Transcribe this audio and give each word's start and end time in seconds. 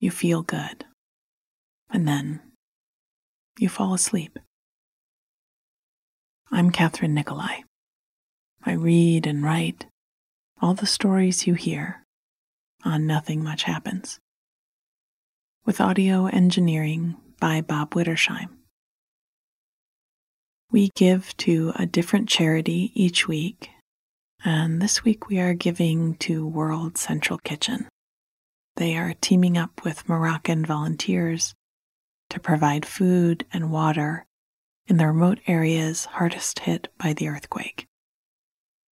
You 0.00 0.12
feel 0.12 0.42
good, 0.42 0.84
and 1.90 2.06
then 2.06 2.40
you 3.58 3.68
fall 3.68 3.94
asleep. 3.94 4.38
I'm 6.52 6.70
Kathryn 6.70 7.10
Nicolai. 7.10 7.62
I 8.64 8.72
read 8.72 9.26
and 9.26 9.42
write 9.42 9.86
all 10.62 10.74
the 10.74 10.86
stories 10.86 11.48
you 11.48 11.54
hear 11.54 12.04
on 12.84 13.08
Nothing 13.08 13.42
Much 13.42 13.64
Happens, 13.64 14.20
with 15.66 15.80
audio 15.80 16.26
engineering 16.26 17.16
by 17.40 17.60
Bob 17.60 17.94
Wittersheim. 17.94 18.50
We 20.70 20.90
give 20.94 21.36
to 21.38 21.72
a 21.74 21.86
different 21.86 22.28
charity 22.28 22.92
each 22.94 23.26
week, 23.26 23.70
and 24.44 24.80
this 24.80 25.02
week 25.02 25.28
we 25.28 25.40
are 25.40 25.54
giving 25.54 26.14
to 26.18 26.46
World 26.46 26.96
Central 26.96 27.40
Kitchen. 27.40 27.88
They 28.78 28.96
are 28.96 29.14
teaming 29.20 29.58
up 29.58 29.82
with 29.82 30.08
Moroccan 30.08 30.64
volunteers 30.64 31.52
to 32.30 32.38
provide 32.38 32.86
food 32.86 33.44
and 33.52 33.72
water 33.72 34.24
in 34.86 34.98
the 34.98 35.08
remote 35.08 35.40
areas 35.48 36.04
hardest 36.04 36.60
hit 36.60 36.86
by 36.96 37.12
the 37.12 37.26
earthquake. 37.26 37.88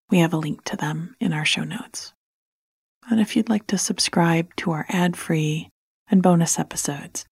We 0.09 0.17
have 0.17 0.33
a 0.33 0.37
link 0.37 0.65
to 0.65 0.75
them 0.75 1.15
in 1.21 1.31
our 1.31 1.45
show 1.45 1.63
notes. 1.63 2.13
And 3.09 3.21
if 3.21 3.37
you'd 3.37 3.47
like 3.47 3.65
to 3.67 3.77
subscribe 3.77 4.53
to 4.57 4.71
our 4.71 4.85
ad 4.89 5.15
free 5.15 5.69
and 6.11 6.21
bonus 6.21 6.59
episodes, 6.59 7.25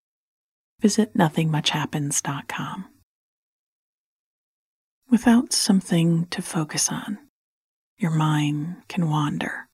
visit 0.80 1.14
nothingmuchhappens.com. 1.14 2.86
Without 5.10 5.52
something 5.52 6.28
to 6.28 6.42
focus 6.42 6.90
on, 6.90 7.18
your 7.98 8.12
mind 8.12 8.78
can 8.88 9.10
wander 9.10 9.68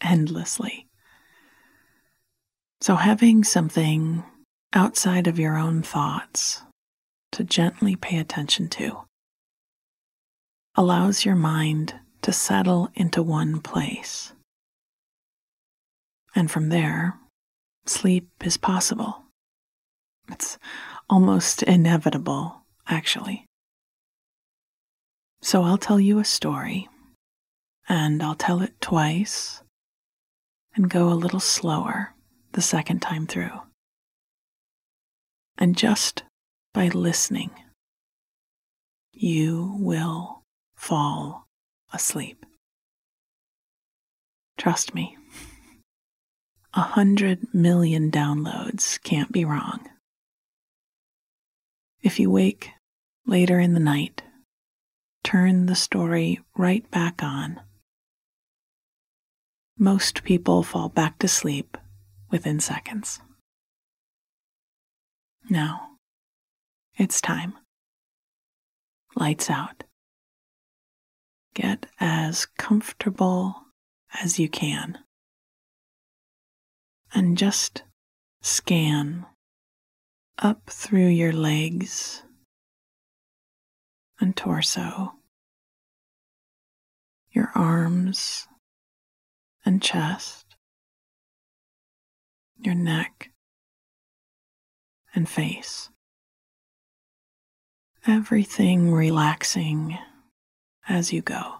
endlessly. 0.00 0.85
So, 2.86 2.94
having 2.94 3.42
something 3.42 4.22
outside 4.72 5.26
of 5.26 5.40
your 5.40 5.56
own 5.56 5.82
thoughts 5.82 6.62
to 7.32 7.42
gently 7.42 7.96
pay 7.96 8.16
attention 8.18 8.68
to 8.78 9.00
allows 10.76 11.24
your 11.24 11.34
mind 11.34 11.94
to 12.22 12.32
settle 12.32 12.88
into 12.94 13.24
one 13.24 13.60
place. 13.60 14.34
And 16.36 16.48
from 16.48 16.68
there, 16.68 17.18
sleep 17.86 18.28
is 18.44 18.56
possible. 18.56 19.24
It's 20.30 20.56
almost 21.10 21.64
inevitable, 21.64 22.62
actually. 22.86 23.46
So 25.42 25.64
I'll 25.64 25.76
tell 25.76 25.98
you 25.98 26.20
a 26.20 26.24
story, 26.24 26.88
and 27.88 28.22
I'll 28.22 28.36
tell 28.36 28.62
it 28.62 28.80
twice 28.80 29.60
and 30.76 30.88
go 30.88 31.08
a 31.08 31.18
little 31.18 31.40
slower 31.40 32.12
the 32.52 32.62
second 32.62 33.00
time 33.00 33.26
through. 33.26 33.60
And 35.58 35.76
just 35.76 36.22
by 36.74 36.88
listening, 36.88 37.50
you 39.12 39.76
will 39.78 40.42
fall 40.74 41.46
asleep. 41.92 42.44
Trust 44.58 44.94
me, 44.94 45.16
a 46.74 46.80
hundred 46.80 47.54
million 47.54 48.10
downloads 48.10 49.02
can't 49.02 49.32
be 49.32 49.44
wrong. 49.44 49.88
If 52.02 52.20
you 52.20 52.30
wake 52.30 52.70
later 53.26 53.58
in 53.58 53.74
the 53.74 53.80
night, 53.80 54.22
turn 55.24 55.66
the 55.66 55.74
story 55.74 56.40
right 56.56 56.88
back 56.90 57.22
on. 57.22 57.60
Most 59.78 60.22
people 60.22 60.62
fall 60.62 60.88
back 60.88 61.18
to 61.18 61.28
sleep 61.28 61.76
within 62.30 62.60
seconds. 62.60 63.20
Now, 65.48 65.90
it's 66.96 67.20
time. 67.20 67.54
Lights 69.14 69.48
out. 69.48 69.84
Get 71.54 71.86
as 72.00 72.46
comfortable 72.58 73.54
as 74.22 74.38
you 74.38 74.48
can. 74.48 74.98
And 77.14 77.38
just 77.38 77.82
scan 78.42 79.26
up 80.38 80.68
through 80.68 81.08
your 81.08 81.32
legs 81.32 82.22
and 84.20 84.36
torso, 84.36 85.12
your 87.30 87.50
arms 87.54 88.46
and 89.64 89.82
chest, 89.82 90.45
your 92.58 92.74
neck 92.74 93.30
and 95.14 95.28
face. 95.28 95.90
Everything 98.06 98.92
relaxing 98.92 99.98
as 100.88 101.12
you 101.12 101.22
go. 101.22 101.56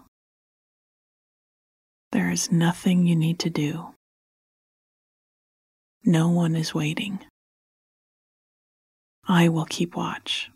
There 2.12 2.31
is 2.31 2.53
nothing 2.53 3.06
you 3.06 3.17
need 3.17 3.39
to 3.41 3.51
do. 3.51 3.95
No 6.05 6.29
one 6.29 6.55
is 6.55 6.75
waiting. 6.75 7.19
I 9.26 9.49
will 9.49 9.65
keep 9.65 9.97
watch. 9.97 10.50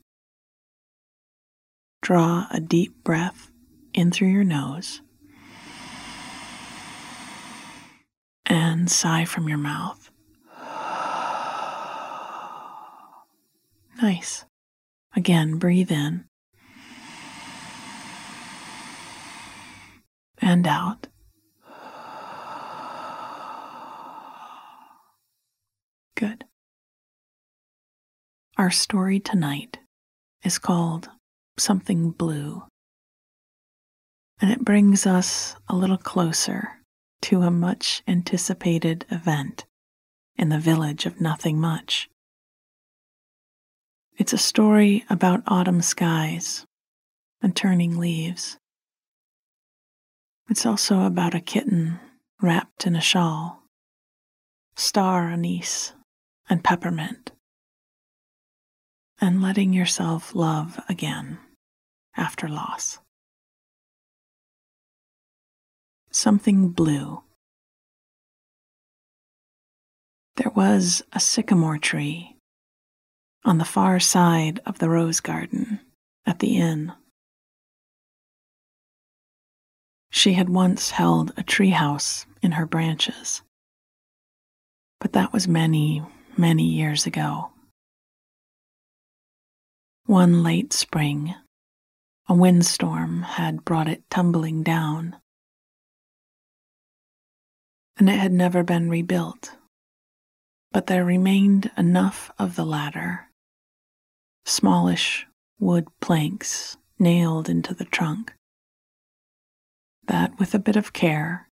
Draw 2.03 2.47
a 2.50 2.61
deep 2.61 3.03
breath 3.03 3.50
in 3.93 4.11
through 4.11 4.29
your 4.29 4.44
nose 4.44 5.00
and 8.47 8.91
sigh 8.91 9.25
from 9.25 9.49
your 9.49 9.59
mouth. 9.59 10.10
Again, 15.31 15.59
breathe 15.59 15.93
in 15.93 16.25
and 20.43 20.67
out. 20.67 21.06
Good. 26.17 26.43
Our 28.59 28.73
story 28.73 29.21
tonight 29.21 29.79
is 30.43 30.59
called 30.59 31.09
Something 31.56 32.11
Blue, 32.11 32.65
and 34.41 34.50
it 34.50 34.65
brings 34.65 35.06
us 35.06 35.55
a 35.69 35.76
little 35.76 35.97
closer 35.97 36.81
to 37.23 37.43
a 37.43 37.53
much 37.53 38.03
anticipated 38.09 39.06
event 39.12 39.65
in 40.35 40.49
the 40.49 40.59
village 40.59 41.06
of 41.06 41.21
Nothing 41.21 41.61
Much 41.61 42.11
It's 44.20 44.34
a 44.34 44.38
story 44.38 45.02
about 45.08 45.44
autumn 45.46 45.81
skies 45.81 46.67
and 47.40 47.56
turning 47.56 47.96
leaves. 47.96 48.58
It's 50.50 50.67
also 50.67 51.06
about 51.06 51.34
a 51.34 51.40
kitten 51.40 51.99
wrapped 52.38 52.87
in 52.87 52.94
a 52.94 53.00
shawl, 53.00 53.62
star 54.76 55.31
anise, 55.31 55.94
and 56.50 56.62
peppermint, 56.62 57.32
and 59.22 59.40
letting 59.40 59.72
yourself 59.72 60.34
love 60.34 60.78
again 60.87 61.38
after 62.14 62.46
loss. 62.46 62.99
Something 66.11 66.69
blue. 66.69 67.23
There 70.37 70.52
was 70.55 71.02
a 71.11 71.20
sycamore 71.20 71.78
tree 71.78 72.30
on 73.44 73.58
the 73.58 73.64
far 73.64 73.98
side 73.98 74.60
of 74.66 74.78
the 74.78 74.88
rose 74.88 75.20
garden 75.20 75.81
at 76.26 76.40
the 76.40 76.58
inn. 76.58 76.92
She 80.10 80.34
had 80.34 80.48
once 80.48 80.90
held 80.90 81.31
a 81.37 81.42
treehouse 81.42 82.26
in 82.42 82.52
her 82.52 82.66
branches, 82.66 83.42
but 84.98 85.12
that 85.12 85.32
was 85.32 85.48
many, 85.48 86.02
many 86.37 86.64
years 86.64 87.06
ago. 87.06 87.50
One 90.06 90.42
late 90.42 90.72
spring, 90.72 91.34
a 92.28 92.34
windstorm 92.34 93.22
had 93.22 93.64
brought 93.64 93.88
it 93.88 94.02
tumbling 94.10 94.62
down, 94.62 95.16
and 97.96 98.10
it 98.10 98.19
had 98.19 98.32
never 98.32 98.62
been 98.62 98.90
rebuilt. 98.90 99.52
But 100.72 100.87
there 100.87 101.04
remained 101.04 101.70
enough 101.76 102.31
of 102.38 102.56
the 102.56 102.64
ladder 102.64 103.30
smallish 104.44 105.26
wood 105.58 105.87
planks 106.00 106.76
nailed 106.98 107.48
into 107.48 107.75
the 107.75 107.84
trunk. 107.84 108.32
That, 110.06 110.38
with 110.38 110.54
a 110.54 110.58
bit 110.58 110.76
of 110.76 110.92
care, 110.92 111.48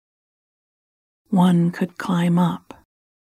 one 1.28 1.70
could 1.70 1.98
climb 1.98 2.38
up 2.38 2.74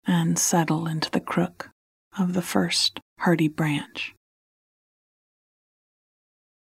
and 0.07 0.39
settle 0.39 0.87
into 0.87 1.11
the 1.11 1.21
crook 1.21 1.71
of 2.19 2.33
the 2.33 2.43
first 2.43 3.01
hardy 3.19 3.49
branch. 3.49 4.15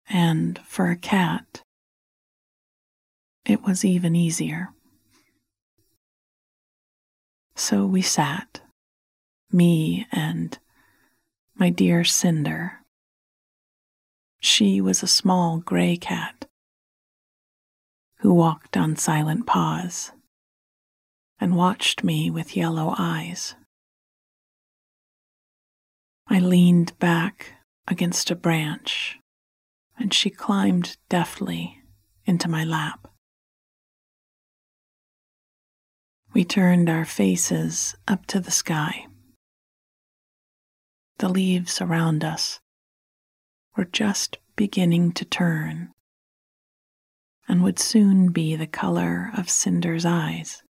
And 0.09 0.59
for 0.65 0.89
a 0.89 0.95
cat, 0.95 1.61
it 3.45 3.63
was 3.63 3.83
even 3.83 4.15
easier. 4.15 4.69
So 7.55 7.85
we 7.85 8.01
sat, 8.01 8.61
me 9.51 10.07
and 10.11 10.57
my 11.55 11.69
dear 11.69 12.03
Cinder, 12.03 12.79
she 14.39 14.81
was 14.81 15.03
a 15.03 15.07
small 15.07 15.59
gray 15.59 15.95
cat 15.95 16.45
who 18.19 18.33
walked 18.33 18.75
on 18.75 18.95
silent 18.95 19.45
paws 19.45 20.11
and 21.39 21.55
watched 21.55 22.03
me 22.03 22.29
with 22.29 22.57
yellow 22.57 22.95
eyes. 22.97 23.55
I 26.27 26.39
leaned 26.39 26.97
back 26.99 27.53
against 27.87 28.31
a 28.31 28.35
branch 28.35 29.19
and 29.97 30.13
she 30.13 30.29
climbed 30.29 30.97
deftly 31.09 31.81
into 32.25 32.49
my 32.49 32.63
lap. 32.63 33.07
We 36.33 36.43
turned 36.43 36.89
our 36.89 37.05
faces 37.05 37.95
up 38.07 38.25
to 38.27 38.39
the 38.39 38.51
sky. 38.51 39.05
The 41.17 41.29
leaves 41.29 41.79
around 41.79 42.23
us 42.23 42.59
were 43.75 43.85
just 43.85 44.37
beginning 44.55 45.13
to 45.13 45.25
turn 45.25 45.91
and 47.47 47.63
would 47.63 47.79
soon 47.79 48.31
be 48.31 48.55
the 48.55 48.67
color 48.67 49.31
of 49.37 49.49
Cinder's 49.49 50.05
eyes. 50.05 50.63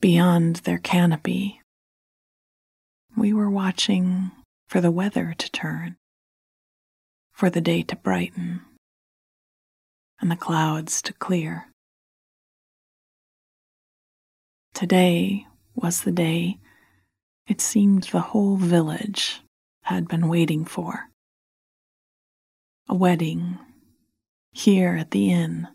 Beyond 0.00 0.56
their 0.56 0.78
canopy, 0.78 1.60
we 3.16 3.32
were 3.32 3.50
watching 3.50 4.30
for 4.68 4.80
the 4.80 4.90
weather 4.90 5.34
to 5.36 5.50
turn, 5.50 5.96
for 7.32 7.50
the 7.50 7.60
day 7.60 7.82
to 7.82 7.96
brighten, 7.96 8.60
and 10.20 10.30
the 10.30 10.36
clouds 10.36 11.02
to 11.02 11.12
clear. 11.12 11.68
Today 14.74 15.46
was 15.74 16.02
the 16.02 16.12
day 16.12 16.58
it 17.48 17.60
seemed 17.62 18.04
the 18.04 18.20
whole 18.20 18.56
village 18.56 19.40
had 19.82 20.06
been 20.06 20.28
waiting 20.28 20.64
for. 20.66 21.08
A 22.88 22.94
wedding 22.94 23.58
here 24.52 24.96
at 24.96 25.10
the 25.10 25.32
inn. 25.32 25.68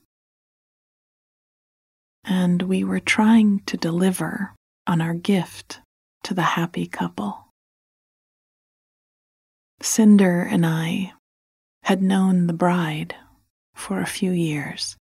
And 2.24 2.62
we 2.62 2.84
were 2.84 3.00
trying 3.00 3.62
to 3.66 3.76
deliver 3.76 4.56
on 4.88 5.02
our 5.02 5.16
gift 5.16 5.82
to 6.24 6.34
the 6.34 6.42
happy 6.42 6.86
couple. 6.86 7.48
Cinder 9.82 10.42
and 10.42 10.66
I 10.66 11.14
had 11.84 12.02
known 12.02 12.48
the 12.48 12.54
bride 12.54 13.16
for 13.76 14.00
a 14.00 14.06
few 14.06 14.32
years. 14.32 14.96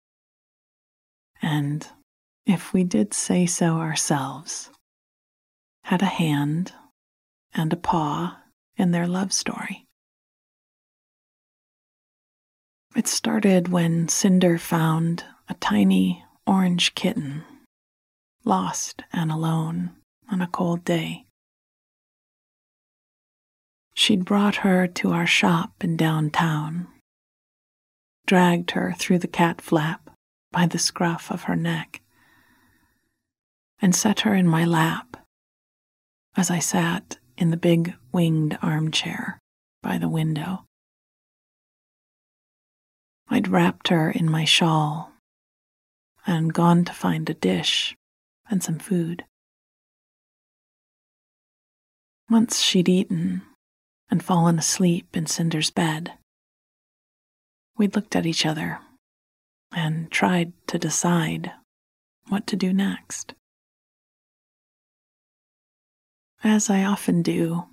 And 1.42 1.86
if 2.46 2.74
we 2.74 2.84
did 2.84 3.14
say 3.14 3.46
so 3.46 3.78
ourselves, 3.78 4.70
had 5.90 6.04
a 6.04 6.18
hand 6.22 6.72
and 7.52 7.74
a 7.74 7.76
paw 7.76 8.38
in 8.78 8.92
their 8.92 9.08
love 9.08 9.34
story. 9.34 9.88
It 12.96 13.08
started 13.08 13.70
when 13.70 14.08
Cinder 14.08 14.60
found 14.60 15.24
a 15.50 15.56
tiny 15.56 16.24
orange 16.46 16.94
kitten, 16.94 17.44
lost 18.46 19.02
and 19.12 19.32
alone 19.32 19.90
on 20.32 20.44
a 20.44 20.48
cold 20.48 20.86
day. 20.86 21.26
She'd 23.96 24.26
brought 24.26 24.58
her 24.58 24.86
to 24.86 25.12
our 25.12 25.26
shop 25.26 25.84
in 25.84 25.98
downtown, 25.98 26.86
dragged 28.28 28.72
her 28.72 28.94
through 28.96 29.18
the 29.18 29.28
cat 29.28 29.60
flap 29.60 30.12
by 30.52 30.68
the 30.68 30.78
scruff 30.78 31.32
of 31.32 31.44
her 31.46 31.56
neck, 31.56 32.02
and 33.82 33.96
set 33.96 34.20
her 34.20 34.36
in 34.36 34.48
my 34.48 34.64
lap 34.64 35.09
as 36.40 36.50
I 36.50 36.60
sat 36.60 37.18
in 37.38 37.52
the 37.52 37.58
big 37.58 37.94
winged 38.14 38.58
armchair 38.62 39.40
by 39.84 39.98
the 39.98 40.08
window. 40.08 40.64
I'd 43.28 43.50
wrapped 43.50 43.90
her 43.90 44.10
in 44.10 44.32
my 44.32 44.46
shawl 44.46 45.12
and 46.26 46.54
gone 46.54 46.86
to 46.86 46.94
find 46.94 47.30
a 47.30 47.34
dish 47.34 47.94
and 48.50 48.64
some 48.64 48.80
food. 48.80 49.26
Once 52.30 52.62
she'd 52.62 52.88
eaten 52.88 53.42
and 54.10 54.24
fallen 54.24 54.58
asleep 54.58 55.18
in 55.18 55.26
Cinder's 55.26 55.72
bed, 55.72 56.14
we'd 57.78 57.98
looked 57.98 58.16
at 58.16 58.26
each 58.26 58.46
other 58.46 58.80
and 59.74 60.10
tried 60.10 60.54
to 60.68 60.80
decide 60.80 61.52
what 62.30 62.48
to 62.48 62.56
do 62.56 62.72
next 62.72 63.34
as 66.44 66.70
I 66.70 66.84
often 66.84 67.22
do 67.22 67.66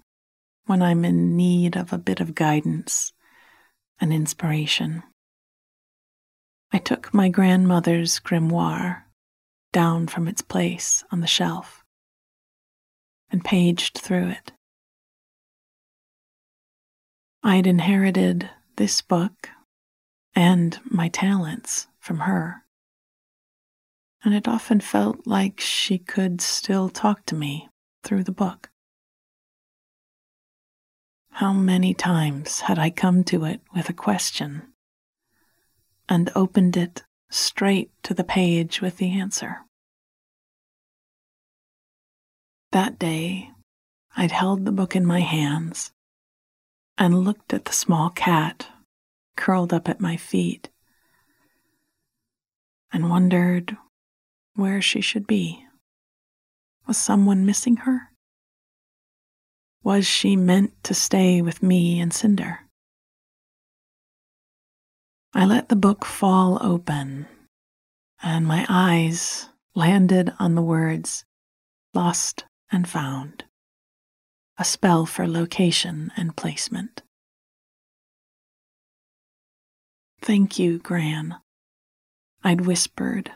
when 0.67 0.83
I'm 0.83 1.05
in 1.05 1.37
need 1.37 1.77
of 1.77 1.93
a 1.93 1.99
bit 1.99 2.21
of 2.21 2.35
guidance 2.35 3.13
and 4.01 4.13
inspiration. 4.13 5.03
I 6.73 6.79
took 6.79 7.15
my 7.15 7.29
grandmother's 7.29 8.19
grimoire 8.19 9.05
down 9.73 10.09
from 10.09 10.27
its 10.27 10.43
place 10.43 11.05
on 11.13 11.21
the 11.21 11.27
shelf 11.27 11.85
and 13.31 13.45
paged 13.45 13.99
through 13.99 14.29
it. 14.29 14.53
I'd 17.43 17.67
inherited 17.67 18.51
this 18.77 19.01
book 19.01 19.51
and 20.35 20.79
my 20.85 21.09
talents 21.09 21.87
from 22.01 22.21
her, 22.21 22.65
and 24.25 24.35
it 24.35 24.49
often 24.49 24.81
felt 24.81 25.27
like 25.27 25.61
she 25.61 25.99
could 25.99 26.41
still 26.41 26.89
talk 26.89 27.25
to 27.27 27.35
me 27.35 27.69
through 28.07 28.23
the 28.23 28.33
book. 28.33 28.71
How 31.33 31.53
many 31.53 31.93
times 31.93 32.61
had 32.61 32.79
I 32.79 32.89
come 32.89 33.25
to 33.25 33.45
it 33.45 33.61
with 33.75 33.91
a 33.91 33.93
question 33.93 34.73
and 36.09 36.31
opened 36.35 36.77
it 36.77 37.03
straight 37.31 37.91
to 38.05 38.15
the 38.15 38.25
page 38.25 38.81
with 38.81 38.99
the 38.99 39.11
answer? 39.11 39.59
That 42.71 42.99
day, 42.99 43.51
I'd 44.17 44.31
held 44.31 44.65
the 44.65 44.73
book 44.73 44.95
in 44.95 45.05
my 45.05 45.21
hands 45.21 45.91
and 46.97 47.25
looked 47.25 47.53
at 47.53 47.65
the 47.65 47.73
small 47.73 48.09
cat 48.11 48.69
curled 49.37 49.73
up 49.73 49.89
at 49.89 50.01
my 50.01 50.17
feet 50.17 50.71
and 52.93 53.11
wondered 53.11 53.77
where 54.55 54.81
she 54.81 55.01
should 55.01 55.27
be. 55.27 55.66
Was 56.87 56.97
someone 56.97 57.45
missing 57.45 57.79
her? 57.79 58.13
Was 59.83 60.07
she 60.07 60.37
meant 60.37 60.73
to 60.85 60.95
stay 60.95 61.43
with 61.43 61.63
me 61.63 62.01
and 62.01 62.13
Cinder? 62.13 62.61
I 65.35 65.45
let 65.45 65.69
the 65.69 65.77
book 65.77 66.05
fall 66.05 66.59
open, 66.61 67.27
and 68.23 68.47
my 68.47 68.65
eyes 68.69 69.49
landed 69.75 70.33
on 70.39 70.55
the 70.55 70.63
words 70.63 71.25
lost 71.93 72.45
and 72.71 72.89
found, 72.89 73.45
a 74.59 74.65
spell 74.65 75.07
for 75.07 75.27
location 75.27 76.13
and 76.17 76.37
placement. 76.37 77.03
Thank 80.21 80.59
you, 80.59 80.79
Gran, 80.79 81.37
I'd 82.45 82.63
whispered 82.63 83.33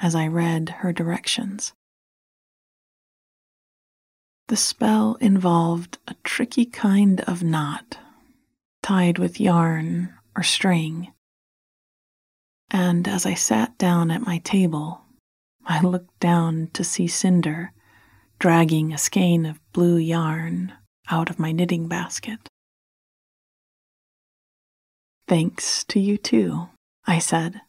as 0.00 0.14
I 0.14 0.26
read 0.26 0.68
her 0.80 0.92
directions. 0.92 1.72
The 4.48 4.56
spell 4.56 5.16
involved 5.20 5.98
a 6.06 6.14
tricky 6.22 6.66
kind 6.66 7.22
of 7.22 7.42
knot 7.42 7.98
tied 8.82 9.18
with 9.18 9.40
yarn 9.40 10.14
or 10.36 10.42
string. 10.42 11.12
And 12.70 13.08
as 13.08 13.24
I 13.24 13.34
sat 13.34 13.78
down 13.78 14.10
at 14.10 14.26
my 14.26 14.38
table, 14.38 15.00
I 15.64 15.80
looked 15.80 16.20
down 16.20 16.68
to 16.74 16.84
see 16.84 17.06
Cinder 17.06 17.72
dragging 18.38 18.92
a 18.92 18.98
skein 18.98 19.46
of 19.46 19.60
blue 19.72 19.96
yarn 19.96 20.74
out 21.10 21.30
of 21.30 21.38
my 21.38 21.52
knitting 21.52 21.88
basket. 21.88 22.40
Thanks 25.26 25.84
to 25.84 25.98
you 25.98 26.18
too, 26.18 26.68
I 27.06 27.18
said 27.18 27.62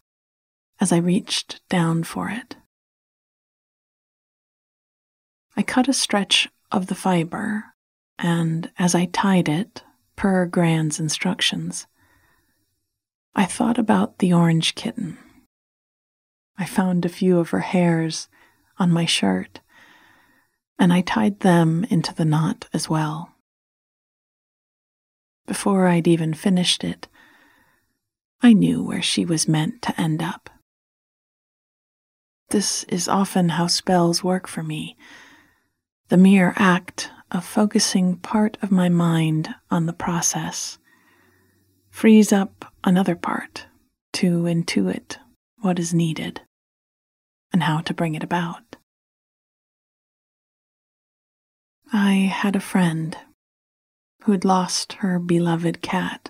as 0.82 0.92
I 0.92 0.98
reached 0.98 1.62
down 1.70 2.04
for 2.04 2.30
it. 2.30 2.58
I 5.56 5.64
cut 5.64 5.88
a 5.88 5.94
stretch 5.94 6.50
of 6.72 6.88
the 6.88 6.96
fiber, 6.96 7.66
and 8.18 8.72
as 8.78 8.96
I 8.96 9.06
tied 9.06 9.50
it, 9.50 9.84
per 10.16 10.46
Gran's 10.46 11.00
instructions, 11.00 11.88
I 13.36 13.46
thought 13.46 13.78
about 13.78 14.20
the 14.20 14.34
orange 14.34 14.76
kitten. 14.76 15.18
I 16.58 16.66
found 16.66 17.04
a 17.04 17.10
few 17.10 17.40
of 17.40 17.50
her 17.50 17.60
hairs 17.60 18.30
on 18.78 18.92
my 18.92 19.06
shirt, 19.06 19.60
and 20.80 20.94
I 20.94 21.02
tied 21.02 21.42
them 21.42 21.86
into 21.90 22.14
the 22.14 22.26
knot 22.26 22.68
as 22.74 22.90
well. 22.90 23.34
Before 25.48 25.88
I'd 25.88 26.08
even 26.08 26.34
finished 26.34 26.84
it, 26.84 27.08
I 28.42 28.54
knew 28.54 28.84
where 28.84 29.02
she 29.02 29.26
was 29.26 29.48
meant 29.48 29.82
to 29.84 30.00
end 30.00 30.22
up. 30.24 30.50
This 32.50 32.84
is 32.86 33.08
often 33.08 33.50
how 33.50 33.68
spells 33.68 34.24
work 34.24 34.48
for 34.48 34.64
me. 34.64 34.98
The 36.10 36.18
mere 36.18 36.54
act 36.56 37.10
of 37.32 37.44
focusing 37.44 38.18
part 38.18 38.58
of 38.62 38.72
my 38.72 38.90
mind 38.90 39.56
on 39.72 39.88
the 39.88 39.94
process 39.94 40.78
frees 41.90 42.32
up 42.32 42.72
another 42.84 43.16
part 43.16 43.66
to 44.14 44.44
intuit 44.44 45.18
what 45.62 45.80
is 45.80 45.96
needed 45.96 46.42
and 47.52 47.64
how 47.64 47.80
to 47.80 47.94
bring 47.94 48.14
it 48.14 48.24
about. 48.24 48.76
I 51.92 52.14
had 52.14 52.56
a 52.56 52.60
friend 52.60 53.18
who 54.24 54.32
had 54.32 54.46
lost 54.46 54.94
her 54.94 55.18
beloved 55.18 55.82
cat 55.82 56.30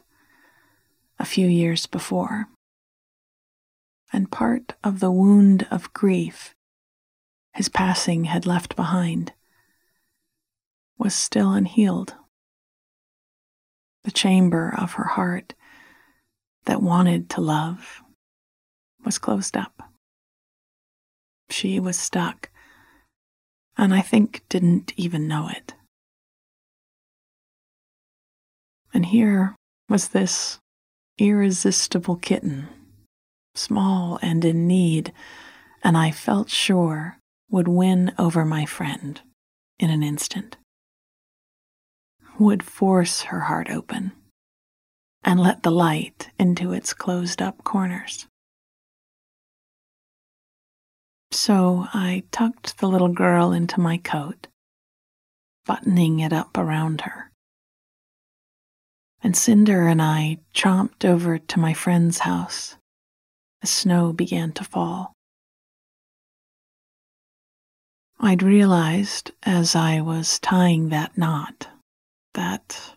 a 1.19 1.25
few 1.25 1.47
years 1.47 1.85
before 1.85 2.47
and 4.13 4.31
part 4.31 4.73
of 4.85 5.01
the 5.01 5.11
wound 5.11 5.67
of 5.69 5.91
grief 5.91 6.55
his 7.53 7.67
passing 7.67 8.25
had 8.25 8.45
left 8.45 8.75
behind 8.77 9.33
was 10.97 11.13
still 11.13 11.51
unhealed. 11.51 12.15
The 14.03 14.11
chamber 14.11 14.73
of 14.77 14.93
her 14.93 15.03
heart 15.05 15.53
that 16.65 16.81
wanted 16.81 17.29
to 17.31 17.41
love 17.41 18.01
was 19.03 19.17
closed 19.17 19.57
up. 19.57 19.89
She 21.49 21.79
was 21.79 21.99
stuck, 21.99 22.49
and 23.77 23.93
I 23.93 24.01
think 24.01 24.43
didn't 24.49 24.93
even 24.95 25.27
know 25.27 25.49
it. 25.49 25.73
And 28.93 29.07
here 29.07 29.55
was 29.89 30.09
this 30.09 30.59
irresistible 31.17 32.15
kitten 32.15 32.69
small 33.55 34.19
and 34.21 34.43
in 34.43 34.67
need, 34.67 35.13
and 35.83 35.97
I 35.97 36.11
felt 36.11 36.49
sure 36.49 37.17
would 37.49 37.67
win 37.67 38.13
over 38.17 38.43
my 38.45 38.65
friend 38.65 39.21
in 39.79 39.89
an 39.89 40.03
instant. 40.03 40.57
Would 42.37 42.63
force 42.63 43.21
her 43.23 43.41
heart 43.41 43.69
open 43.69 44.11
and 45.23 45.39
let 45.39 45.63
the 45.63 45.71
light 45.71 46.29
into 46.37 46.73
its 46.73 46.93
closed 46.93 47.41
up 47.41 47.63
corners. 47.63 48.27
So 51.31 51.87
I 51.93 52.23
tucked 52.31 52.77
the 52.77 52.87
little 52.87 53.09
girl 53.09 53.51
into 53.51 53.79
my 53.79 53.97
coat, 53.97 54.47
buttoning 55.65 56.19
it 56.19 56.33
up 56.33 56.57
around 56.57 57.01
her. 57.01 57.31
And 59.23 59.35
Cinder 59.35 59.87
and 59.87 60.01
I 60.01 60.37
chomped 60.53 61.03
over 61.03 61.39
to 61.39 61.59
my 61.59 61.73
friend's 61.73 62.19
house 62.19 62.75
as 63.63 63.69
snow 63.69 64.13
began 64.13 64.51
to 64.53 64.63
fall. 64.63 65.13
I'd 68.19 68.43
realized 68.43 69.31
as 69.43 69.75
I 69.75 70.01
was 70.01 70.37
tying 70.39 70.89
that 70.89 71.17
knot 71.17 71.67
that 72.35 72.95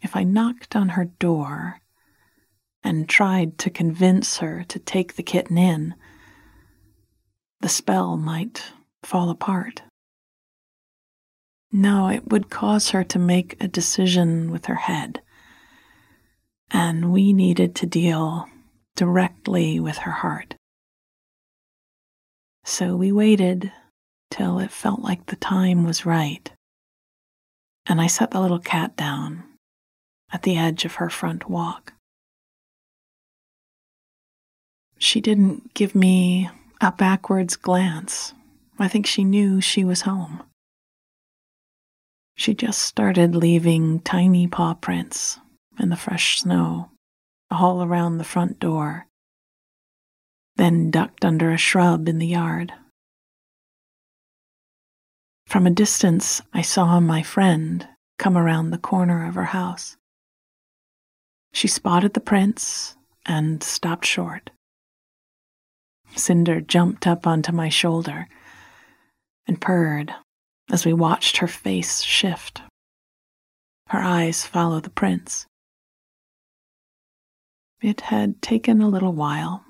if 0.00 0.16
I 0.16 0.24
knocked 0.24 0.74
on 0.74 0.90
her 0.90 1.04
door 1.04 1.80
and 2.82 3.08
tried 3.08 3.58
to 3.58 3.70
convince 3.70 4.38
her 4.38 4.64
to 4.64 4.78
take 4.78 5.14
the 5.14 5.22
kitten 5.22 5.58
in, 5.58 5.94
the 7.60 7.68
spell 7.68 8.16
might 8.16 8.72
fall 9.02 9.28
apart. 9.30 9.82
No, 11.70 12.08
it 12.08 12.28
would 12.28 12.50
cause 12.50 12.90
her 12.90 13.04
to 13.04 13.18
make 13.18 13.62
a 13.62 13.68
decision 13.68 14.50
with 14.50 14.66
her 14.66 14.74
head, 14.74 15.20
and 16.70 17.12
we 17.12 17.32
needed 17.32 17.74
to 17.76 17.86
deal 17.86 18.48
directly 18.96 19.78
with 19.78 19.98
her 19.98 20.10
heart. 20.10 20.54
So 22.64 22.96
we 22.96 23.12
waited 23.12 23.72
till 24.30 24.58
it 24.58 24.70
felt 24.70 25.00
like 25.00 25.26
the 25.26 25.36
time 25.36 25.84
was 25.84 26.06
right, 26.06 26.50
and 27.86 28.00
I 28.00 28.06
set 28.06 28.30
the 28.30 28.40
little 28.40 28.58
cat 28.58 28.96
down 28.96 29.44
at 30.32 30.42
the 30.42 30.56
edge 30.56 30.84
of 30.84 30.96
her 30.96 31.10
front 31.10 31.48
walk. 31.48 31.92
She 34.98 35.20
didn't 35.20 35.74
give 35.74 35.94
me 35.94 36.50
a 36.80 36.92
backwards 36.92 37.56
glance. 37.56 38.34
I 38.78 38.88
think 38.88 39.06
she 39.06 39.24
knew 39.24 39.60
she 39.60 39.84
was 39.84 40.02
home. 40.02 40.42
She 42.34 42.54
just 42.54 42.80
started 42.80 43.34
leaving 43.34 44.00
tiny 44.00 44.46
paw 44.46 44.74
prints 44.74 45.38
in 45.78 45.90
the 45.90 45.96
fresh 45.96 46.40
snow 46.40 46.90
all 47.50 47.82
around 47.82 48.18
the 48.18 48.24
front 48.24 48.58
door, 48.60 49.06
then 50.56 50.90
ducked 50.90 51.24
under 51.24 51.50
a 51.50 51.58
shrub 51.58 52.08
in 52.08 52.18
the 52.18 52.26
yard. 52.26 52.72
From 55.50 55.66
a 55.66 55.70
distance, 55.70 56.40
I 56.54 56.62
saw 56.62 57.00
my 57.00 57.24
friend 57.24 57.88
come 58.20 58.38
around 58.38 58.70
the 58.70 58.78
corner 58.78 59.26
of 59.26 59.34
her 59.34 59.46
house. 59.46 59.96
She 61.52 61.66
spotted 61.66 62.14
the 62.14 62.20
prints 62.20 62.94
and 63.26 63.60
stopped 63.60 64.06
short. 64.06 64.50
Cinder 66.14 66.60
jumped 66.60 67.04
up 67.04 67.26
onto 67.26 67.50
my 67.50 67.68
shoulder 67.68 68.28
and 69.44 69.60
purred 69.60 70.14
as 70.70 70.86
we 70.86 70.92
watched 70.92 71.38
her 71.38 71.48
face 71.48 72.00
shift. 72.02 72.62
Her 73.88 73.98
eyes 73.98 74.46
follow 74.46 74.78
the 74.78 74.88
prints. 74.88 75.46
It 77.82 78.02
had 78.02 78.40
taken 78.40 78.80
a 78.80 78.88
little 78.88 79.14
while. 79.14 79.64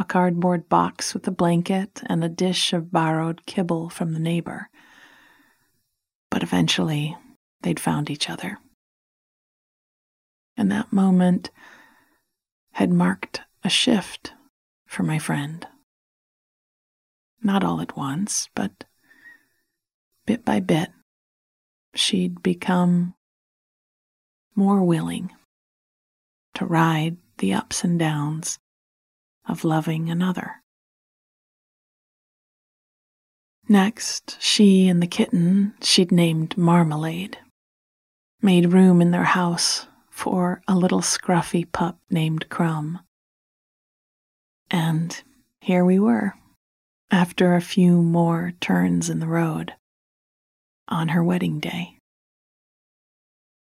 A 0.00 0.04
cardboard 0.04 0.68
box 0.68 1.14
with 1.14 1.28
a 1.28 1.30
blanket 1.30 2.02
and 2.06 2.24
a 2.24 2.28
dish 2.28 2.72
of 2.72 2.90
borrowed 2.90 3.46
kibble 3.46 3.88
from 3.88 4.14
the 4.14 4.18
neighbor. 4.18 4.68
But 6.40 6.48
eventually, 6.48 7.18
they'd 7.60 7.78
found 7.78 8.08
each 8.08 8.30
other. 8.30 8.56
And 10.56 10.72
that 10.72 10.90
moment 10.90 11.50
had 12.72 12.90
marked 12.90 13.42
a 13.62 13.68
shift 13.68 14.32
for 14.86 15.02
my 15.02 15.18
friend. 15.18 15.66
Not 17.42 17.62
all 17.62 17.82
at 17.82 17.94
once, 17.94 18.48
but 18.54 18.84
bit 20.24 20.42
by 20.42 20.60
bit, 20.60 20.88
she'd 21.94 22.42
become 22.42 23.12
more 24.56 24.82
willing 24.82 25.32
to 26.54 26.64
ride 26.64 27.18
the 27.36 27.52
ups 27.52 27.84
and 27.84 27.98
downs 27.98 28.58
of 29.46 29.62
loving 29.62 30.08
another. 30.08 30.59
Next, 33.70 34.36
she 34.40 34.88
and 34.88 35.00
the 35.00 35.06
kitten 35.06 35.74
she'd 35.80 36.10
named 36.10 36.58
Marmalade 36.58 37.38
made 38.42 38.72
room 38.72 39.00
in 39.00 39.12
their 39.12 39.22
house 39.22 39.86
for 40.10 40.60
a 40.66 40.74
little 40.74 41.02
scruffy 41.02 41.70
pup 41.70 41.96
named 42.10 42.48
Crumb. 42.48 42.98
And 44.72 45.22
here 45.60 45.84
we 45.84 46.00
were, 46.00 46.34
after 47.12 47.54
a 47.54 47.60
few 47.60 48.02
more 48.02 48.54
turns 48.60 49.08
in 49.08 49.20
the 49.20 49.28
road, 49.28 49.74
on 50.88 51.10
her 51.10 51.22
wedding 51.22 51.60
day. 51.60 51.96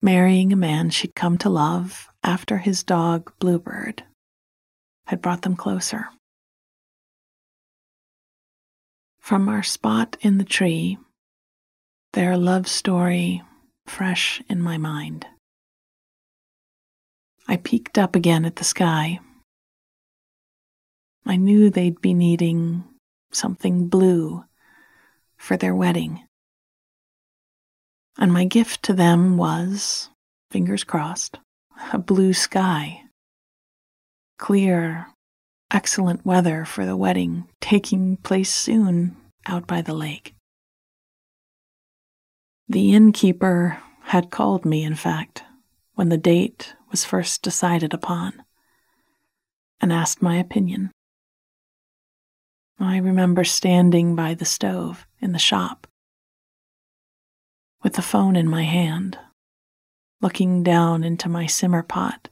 Marrying 0.01 0.51
a 0.51 0.57
man 0.57 0.89
she'd 0.89 1.15
come 1.15 1.37
to 1.37 1.49
love 1.49 2.09
after 2.25 2.57
his 2.57 2.83
dog 2.83 3.31
Bluebird 3.39 4.03
had 5.07 5.21
brought 5.21 5.43
them 5.43 5.55
closer. 5.55 6.09
From 9.23 9.47
our 9.47 9.63
spot 9.63 10.17
in 10.19 10.37
the 10.37 10.43
tree, 10.43 10.97
their 12.11 12.35
love 12.35 12.67
story 12.67 13.41
fresh 13.87 14.41
in 14.49 14.61
my 14.61 14.77
mind. 14.77 15.25
I 17.47 17.55
peeked 17.55 17.97
up 17.97 18.17
again 18.17 18.43
at 18.43 18.57
the 18.57 18.65
sky. 18.65 19.21
I 21.25 21.37
knew 21.37 21.69
they'd 21.69 22.01
be 22.01 22.13
needing 22.13 22.83
something 23.31 23.87
blue 23.87 24.43
for 25.37 25.55
their 25.55 25.73
wedding. 25.73 26.27
And 28.17 28.33
my 28.33 28.43
gift 28.43 28.83
to 28.83 28.93
them 28.93 29.37
was, 29.37 30.09
fingers 30.51 30.83
crossed, 30.83 31.39
a 31.93 31.97
blue 31.97 32.33
sky. 32.33 33.03
Clear, 34.37 35.07
excellent 35.73 36.25
weather 36.25 36.63
for 36.63 36.85
the 36.85 36.95
wedding 36.95 37.45
taking 37.59 38.15
place 38.17 38.53
soon 38.53 39.17
out 39.47 39.67
by 39.67 39.81
the 39.81 39.93
lake. 39.93 40.35
The 42.69 42.93
innkeeper 42.93 43.79
had 44.03 44.29
called 44.29 44.63
me, 44.63 44.83
in 44.83 44.95
fact, 44.95 45.43
when 45.95 46.09
the 46.09 46.17
date 46.17 46.75
was 46.91 47.03
first 47.03 47.41
decided 47.41 47.93
upon, 47.93 48.43
and 49.81 49.91
asked 49.91 50.21
my 50.21 50.37
opinion. 50.37 50.91
I 52.79 52.97
remember 52.97 53.43
standing 53.43 54.15
by 54.15 54.33
the 54.33 54.45
stove 54.45 55.07
in 55.19 55.31
the 55.31 55.39
shop 55.39 55.87
with 57.83 57.93
the 57.93 58.01
phone 58.01 58.35
in 58.35 58.47
my 58.47 58.63
hand, 58.63 59.17
looking 60.21 60.63
down 60.63 61.03
into 61.03 61.27
my 61.27 61.45
simmer 61.45 61.83
pot, 61.83 62.29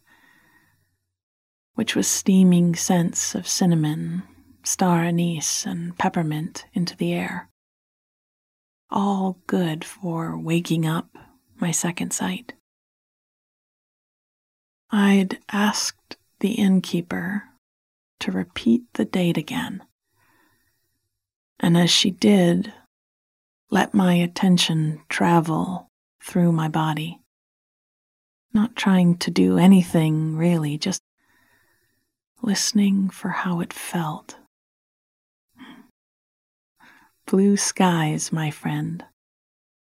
which 1.76 1.96
was 1.96 2.08
steaming 2.08 2.76
scents 2.76 3.36
of 3.36 3.48
cinnamon, 3.48 4.24
star 4.64 5.04
anise, 5.04 5.66
and 5.66 5.98
peppermint 5.98 6.66
into 6.74 6.96
the 6.96 7.14
air. 7.14 7.50
All 8.90 9.40
good 9.48 9.86
for 9.86 10.38
waking 10.38 10.86
up 10.86 11.10
my 11.60 11.72
second 11.72 12.12
sight. 12.12 12.54
I'd 14.92 15.40
asked 15.52 16.18
the 16.40 16.54
innkeeper 16.54 17.44
to 18.20 18.32
repeat 18.32 18.84
the 18.94 19.06
date 19.06 19.38
again 19.38 19.84
and 21.62 21.78
as 21.78 21.92
she 21.92 22.10
did, 22.10 22.74
let 23.70 23.94
my 23.94 24.16
attention 24.16 25.02
travel 25.08 25.88
through 26.22 26.52
my 26.52 26.68
body. 26.68 27.22
Not 28.54 28.76
trying 28.76 29.18
to 29.20 29.32
do 29.32 29.58
anything 29.58 30.36
really, 30.36 30.78
just 30.78 31.01
listening 32.42 33.10
for 33.10 33.30
how 33.30 33.60
it 33.60 33.72
felt. 33.72 34.38
Blue 37.26 37.56
skies, 37.56 38.32
my 38.32 38.52
friend, 38.52 39.06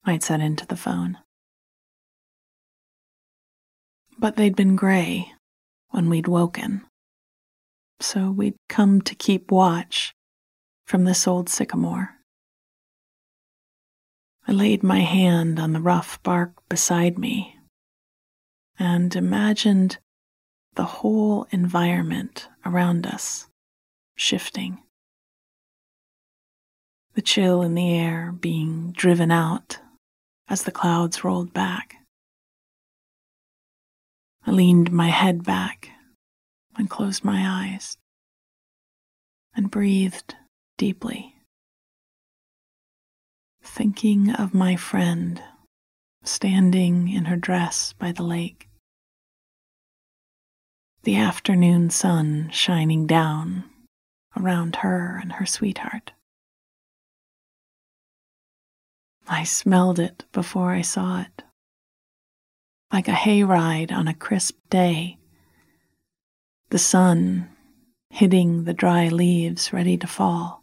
I'd 0.04 0.22
said 0.22 0.40
into 0.40 0.66
the 0.66 0.76
phone. 0.76 1.18
But 4.18 4.36
they'd 4.36 4.56
been 4.56 4.76
gray 4.76 5.32
when 5.90 6.08
we'd 6.08 6.26
woken, 6.26 6.84
so 8.00 8.30
we'd 8.30 8.56
come 8.68 9.00
to 9.02 9.14
keep 9.14 9.50
watch 9.50 10.12
from 10.86 11.04
this 11.04 11.28
old 11.28 11.48
sycamore. 11.48 12.14
I 14.46 14.52
laid 14.52 14.82
my 14.82 15.00
hand 15.00 15.60
on 15.60 15.72
the 15.72 15.80
rough 15.80 16.22
bark 16.22 16.52
beside 16.68 17.18
me 17.18 17.58
and 18.78 19.14
imagined 19.14 19.98
the 20.78 20.84
whole 20.84 21.44
environment 21.50 22.48
around 22.64 23.04
us 23.04 23.48
shifting. 24.14 24.78
The 27.14 27.20
chill 27.20 27.62
in 27.62 27.74
the 27.74 27.92
air 27.98 28.30
being 28.30 28.92
driven 28.92 29.32
out 29.32 29.78
as 30.46 30.62
the 30.62 30.70
clouds 30.70 31.24
rolled 31.24 31.52
back. 31.52 31.96
I 34.46 34.52
leaned 34.52 34.92
my 34.92 35.08
head 35.08 35.42
back 35.42 35.90
and 36.76 36.88
closed 36.88 37.24
my 37.24 37.42
eyes 37.44 37.96
and 39.56 39.72
breathed 39.72 40.36
deeply, 40.76 41.34
thinking 43.64 44.30
of 44.30 44.54
my 44.54 44.76
friend 44.76 45.42
standing 46.22 47.08
in 47.08 47.24
her 47.24 47.36
dress 47.36 47.94
by 47.94 48.12
the 48.12 48.22
lake, 48.22 48.67
the 51.08 51.16
afternoon 51.16 51.88
sun 51.88 52.50
shining 52.52 53.06
down 53.06 53.64
around 54.36 54.76
her 54.76 55.18
and 55.22 55.32
her 55.32 55.46
sweetheart. 55.46 56.12
I 59.26 59.42
smelled 59.44 59.98
it 59.98 60.26
before 60.32 60.72
I 60.72 60.82
saw 60.82 61.22
it, 61.22 61.44
like 62.92 63.08
a 63.08 63.12
hayride 63.12 63.90
on 63.90 64.06
a 64.06 64.12
crisp 64.12 64.58
day. 64.68 65.16
The 66.68 66.78
sun 66.78 67.48
hitting 68.10 68.64
the 68.64 68.74
dry 68.74 69.08
leaves 69.08 69.72
ready 69.72 69.96
to 69.96 70.06
fall. 70.06 70.62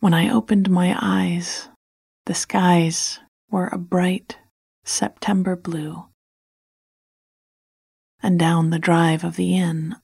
When 0.00 0.12
I 0.12 0.28
opened 0.30 0.68
my 0.68 0.94
eyes, 1.00 1.70
the 2.26 2.34
skies 2.34 3.20
were 3.50 3.68
a 3.68 3.78
bright 3.78 4.36
September 4.84 5.56
blue. 5.56 6.09
And 8.22 8.38
down 8.38 8.70
the 8.70 8.78
drive 8.78 9.24
of 9.24 9.36
the 9.36 9.56
inn, 9.56 9.96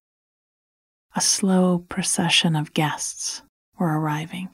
a 1.15 1.21
slow 1.21 1.81
procession 1.81 2.57
of 2.57 2.73
guests 2.73 3.43
were 3.79 3.99
arriving. 3.99 4.49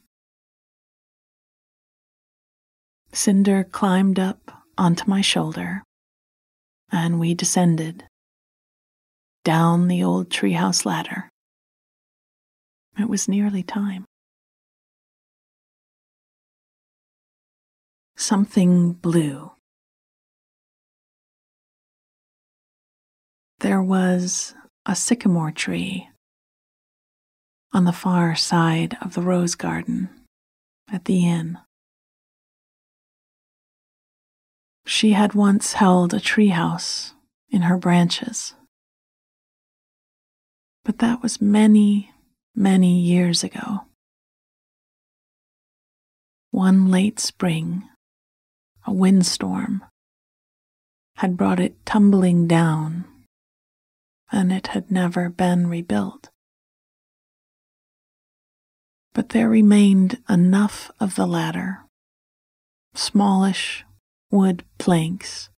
Cinder 3.13 3.63
climbed 3.63 4.19
up 4.19 4.51
onto 4.77 5.09
my 5.09 5.21
shoulder, 5.21 5.83
and 6.91 7.21
we 7.21 7.35
descended 7.35 8.05
down 9.45 9.89
the 9.89 10.03
old 10.03 10.31
treehouse 10.31 10.85
ladder. 10.85 11.29
It 12.99 13.09
was 13.09 13.29
nearly 13.29 13.63
time. 13.63 14.07
something 18.23 18.93
blue. 18.93 19.51
There 23.63 23.81
was 23.81 24.55
a 24.87 24.97
sycamore 24.97 25.53
tree 25.53 26.09
on 27.73 27.85
the 27.85 27.93
far 27.93 28.35
side 28.35 28.97
of 29.01 29.15
the 29.15 29.21
rose 29.23 29.55
garden 29.55 30.11
at 30.93 31.05
the 31.05 31.25
inn. 31.25 31.59
She 34.85 35.13
had 35.13 35.35
once 35.35 35.75
held 35.75 36.13
a 36.13 36.19
treehouse 36.19 37.13
in 37.51 37.63
her 37.63 37.77
branches, 37.77 38.55
but 40.85 40.99
that 40.99 41.23
was 41.23 41.41
many, 41.41 42.11
many 42.57 42.99
years 42.99 43.45
ago. 43.45 43.83
One 46.51 46.91
late 46.91 47.21
spring, 47.21 47.89
a 48.89 48.93
windstorm, 48.93 49.85
had 51.19 51.37
brought 51.37 51.61
it 51.61 51.87
tumbling 51.87 52.49
down, 52.49 53.05
and 54.33 54.51
it 54.51 54.69
had 54.69 54.91
never 54.91 55.29
been 55.29 55.69
rebuilt. 55.69 56.31
But 59.13 59.29
there 59.29 59.49
remained 59.49 60.23
enough 60.29 60.91
of 60.99 61.15
the 61.17 61.27
ladder, 61.27 61.85
smallish 62.95 63.85
wood 64.31 64.65
planks 64.79 65.51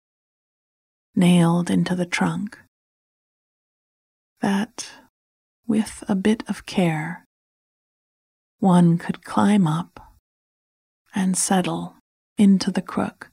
nailed 1.15 1.69
into 1.69 1.95
the 1.95 2.07
trunk, 2.07 2.57
that, 4.41 4.89
with 5.67 6.03
a 6.09 6.15
bit 6.15 6.43
of 6.49 6.65
care, 6.65 7.25
one 8.57 8.97
could 8.97 9.23
climb 9.23 9.67
up 9.67 9.99
and 11.13 11.37
settle 11.37 11.95
into 12.37 12.71
the 12.71 12.81
crook 12.81 13.29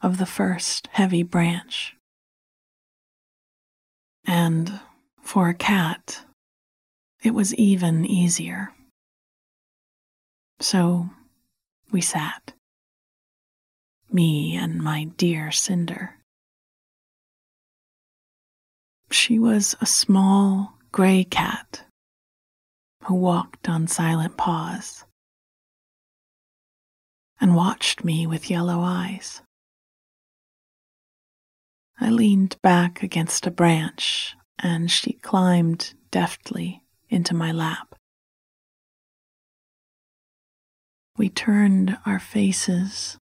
of 0.00 0.18
the 0.18 0.26
first 0.26 0.88
heavy 0.92 1.22
branch. 1.22 1.94
And 4.50 4.80
for 5.22 5.48
a 5.48 5.54
cat, 5.54 6.24
it 7.22 7.34
was 7.34 7.54
even 7.54 8.04
easier. 8.04 8.72
So 10.58 11.08
we 11.92 12.00
sat, 12.00 12.52
me 14.10 14.56
and 14.56 14.82
my 14.82 15.04
dear 15.16 15.52
Cinder. 15.52 16.16
She 19.12 19.38
was 19.38 19.76
a 19.80 19.86
small 19.86 20.74
gray 20.90 21.22
cat 21.22 21.84
who 23.04 23.14
walked 23.14 23.68
on 23.68 23.86
silent 23.86 24.36
paws 24.36 25.04
and 27.40 27.54
watched 27.54 28.02
me 28.02 28.26
with 28.26 28.50
yellow 28.50 28.80
eyes. 28.80 29.42
I 32.00 32.10
leaned 32.10 32.56
back 32.62 33.04
against 33.04 33.46
a 33.46 33.52
branch 33.52 34.34
and 34.62 34.90
she 34.90 35.14
climbed 35.14 35.94
deftly 36.10 36.82
into 37.08 37.34
my 37.34 37.50
lap. 37.50 37.94
We 41.16 41.28
turned 41.28 41.98
our 42.06 42.18
faces 42.18 43.18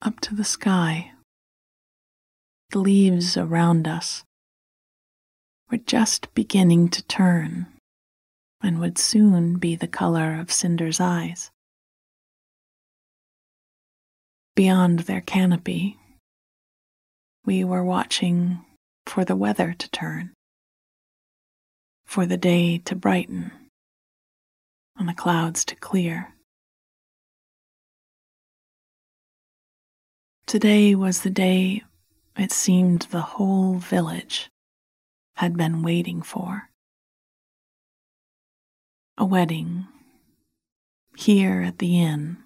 up 0.00 0.20
to 0.20 0.34
the 0.34 0.44
sky. 0.44 1.12
The 2.70 2.78
leaves 2.78 3.36
around 3.36 3.88
us 3.88 4.24
were 5.70 5.78
just 5.78 6.32
beginning 6.34 6.88
to 6.90 7.02
turn 7.04 7.66
and 8.62 8.78
would 8.80 8.98
soon 8.98 9.58
be 9.58 9.76
the 9.76 9.88
color 9.88 10.38
of 10.40 10.52
Cinder's 10.52 11.00
eyes. 11.00 11.50
Beyond 14.54 15.00
their 15.00 15.20
canopy, 15.20 15.98
we 17.44 17.64
were 17.64 17.84
watching 17.84 18.64
for 19.06 19.24
the 19.24 19.36
weather 19.36 19.74
to 19.74 19.90
turn, 19.90 20.32
for 22.14 22.26
the 22.26 22.36
day 22.36 22.78
to 22.78 22.94
brighten, 22.94 23.50
and 24.96 25.08
the 25.08 25.12
clouds 25.12 25.64
to 25.64 25.74
clear. 25.74 26.32
Today 30.46 30.94
was 30.94 31.22
the 31.22 31.30
day 31.30 31.82
it 32.36 32.52
seemed 32.52 33.08
the 33.10 33.20
whole 33.20 33.78
village 33.78 34.48
had 35.38 35.56
been 35.56 35.82
waiting 35.82 36.22
for. 36.22 36.68
A 39.18 39.24
wedding 39.24 39.88
here 41.16 41.62
at 41.62 41.80
the 41.80 42.00
inn. 42.00 42.36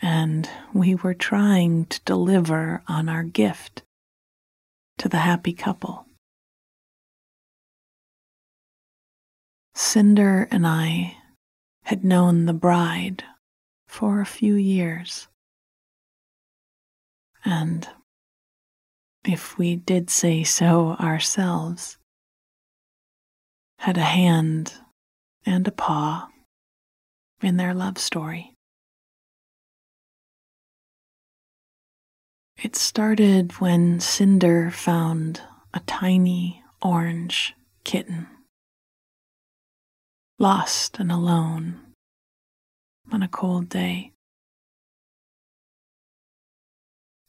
And 0.00 0.48
we 0.72 0.94
were 0.94 1.14
trying 1.14 1.86
to 1.86 2.00
deliver 2.04 2.84
on 2.86 3.08
our 3.08 3.24
gift 3.24 3.82
to 4.98 5.08
the 5.08 5.18
happy 5.18 5.52
couple. 5.52 6.06
Cinder 9.74 10.48
and 10.50 10.66
I 10.66 11.16
had 11.84 12.04
known 12.04 12.46
the 12.46 12.52
bride 12.52 13.24
for 13.88 14.20
a 14.20 14.26
few 14.26 14.54
years. 14.54 15.28
And 17.44 17.88
if 19.24 19.58
we 19.58 19.76
did 19.76 20.10
say 20.10 20.44
so 20.44 20.96
ourselves, 21.00 21.98
had 23.78 23.98
a 23.98 24.02
hand 24.02 24.74
and 25.44 25.66
a 25.68 25.72
paw 25.72 26.28
in 27.42 27.56
their 27.56 27.74
love 27.74 27.98
story. 27.98 28.54
It 32.56 32.76
started 32.76 33.60
when 33.60 34.00
Cinder 34.00 34.70
found 34.70 35.42
a 35.74 35.80
tiny 35.80 36.62
orange 36.80 37.54
kitten, 37.82 38.26
lost 40.38 40.98
and 40.98 41.12
alone 41.12 41.80
on 43.12 43.22
a 43.22 43.28
cold 43.28 43.68
day. 43.68 44.12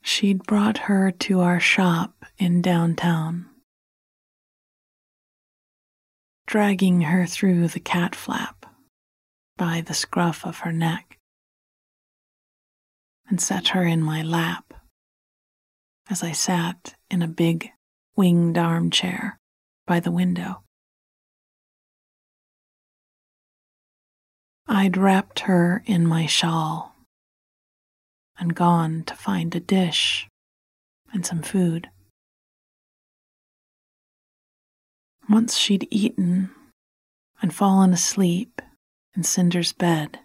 She'd 0.01 0.43
brought 0.43 0.77
her 0.89 1.11
to 1.11 1.41
our 1.41 1.59
shop 1.59 2.25
in 2.37 2.61
downtown, 2.61 3.47
dragging 6.47 7.01
her 7.01 7.25
through 7.25 7.67
the 7.69 7.79
cat 7.79 8.15
flap 8.15 8.65
by 9.57 9.81
the 9.81 9.93
scruff 9.93 10.45
of 10.45 10.59
her 10.59 10.71
neck, 10.71 11.17
and 13.27 13.41
set 13.41 13.69
her 13.69 13.83
in 13.83 14.01
my 14.01 14.21
lap 14.21 14.73
as 16.09 16.21
I 16.21 16.33
sat 16.33 16.95
in 17.09 17.21
a 17.21 17.27
big 17.27 17.71
winged 18.15 18.57
armchair 18.57 19.39
by 19.87 19.99
the 19.99 20.11
window. 20.11 20.64
I'd 24.67 24.97
wrapped 24.97 25.41
her 25.41 25.83
in 25.85 26.07
my 26.07 26.25
shawl 26.25 26.95
and 28.37 28.55
gone 28.55 29.03
to 29.03 29.15
find 29.15 29.55
a 29.55 29.59
dish 29.59 30.27
and 31.13 31.25
some 31.25 31.41
food. 31.41 31.89
Once 35.29 35.57
she'd 35.57 35.87
eaten 35.91 36.49
and 37.41 37.53
fallen 37.53 37.93
asleep 37.93 38.61
in 39.15 39.23
Cinder's 39.23 39.71
bed, 39.71 40.19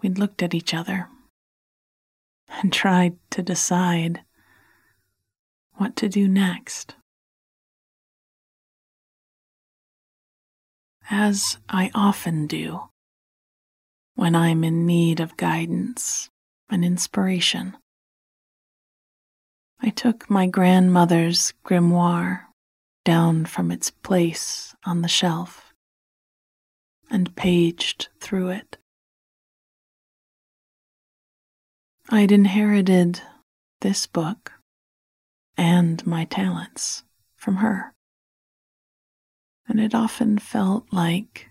we'd 0.00 0.18
looked 0.18 0.42
at 0.42 0.54
each 0.54 0.72
other 0.72 1.08
and 2.62 2.72
tried 2.72 3.16
to 3.30 3.42
decide 3.42 4.22
what 5.74 5.96
to 5.96 6.08
do 6.08 6.28
next. 6.28 6.94
As 11.12 11.58
I 11.68 11.90
often 11.92 12.46
do 12.46 12.88
when 14.14 14.36
I'm 14.36 14.62
in 14.62 14.86
need 14.86 15.18
of 15.18 15.36
guidance 15.36 16.30
and 16.68 16.84
inspiration. 16.84 17.76
I 19.80 19.90
took 19.90 20.30
my 20.30 20.46
grandmother's 20.46 21.52
grimoire 21.64 22.44
down 23.04 23.44
from 23.46 23.72
its 23.72 23.90
place 23.90 24.74
on 24.84 25.02
the 25.02 25.08
shelf 25.08 25.72
and 27.10 27.34
paged 27.34 28.08
through 28.20 28.50
it. 28.50 28.76
I'd 32.08 32.30
inherited 32.30 33.20
this 33.80 34.06
book 34.06 34.52
and 35.56 36.06
my 36.06 36.24
talents 36.24 37.02
from 37.36 37.56
her, 37.56 37.94
and 39.70 39.78
it 39.78 39.94
often 39.94 40.36
felt 40.36 40.84
like 40.90 41.48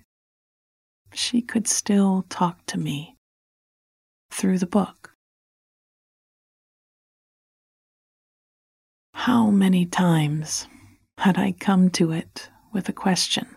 she 1.13 1.41
could 1.41 1.65
still 1.65 2.25
talk 2.27 2.65
to 2.65 2.77
me 2.77 3.15
through 4.29 4.59
the 4.59 4.67
book. 4.67 5.13
How 9.13 9.49
many 9.49 9.85
times 9.85 10.67
had 11.17 11.37
I 11.37 11.53
come 11.53 11.89
to 11.91 12.11
it 12.11 12.49
with 12.73 12.89
a 12.89 12.93
question 12.93 13.47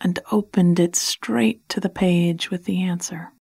and 0.00 0.18
opened 0.32 0.80
it 0.80 0.96
straight 0.96 1.68
to 1.68 1.78
the 1.78 1.88
page 1.88 2.50
with 2.50 2.64
the 2.64 2.82
answer? 2.82 3.32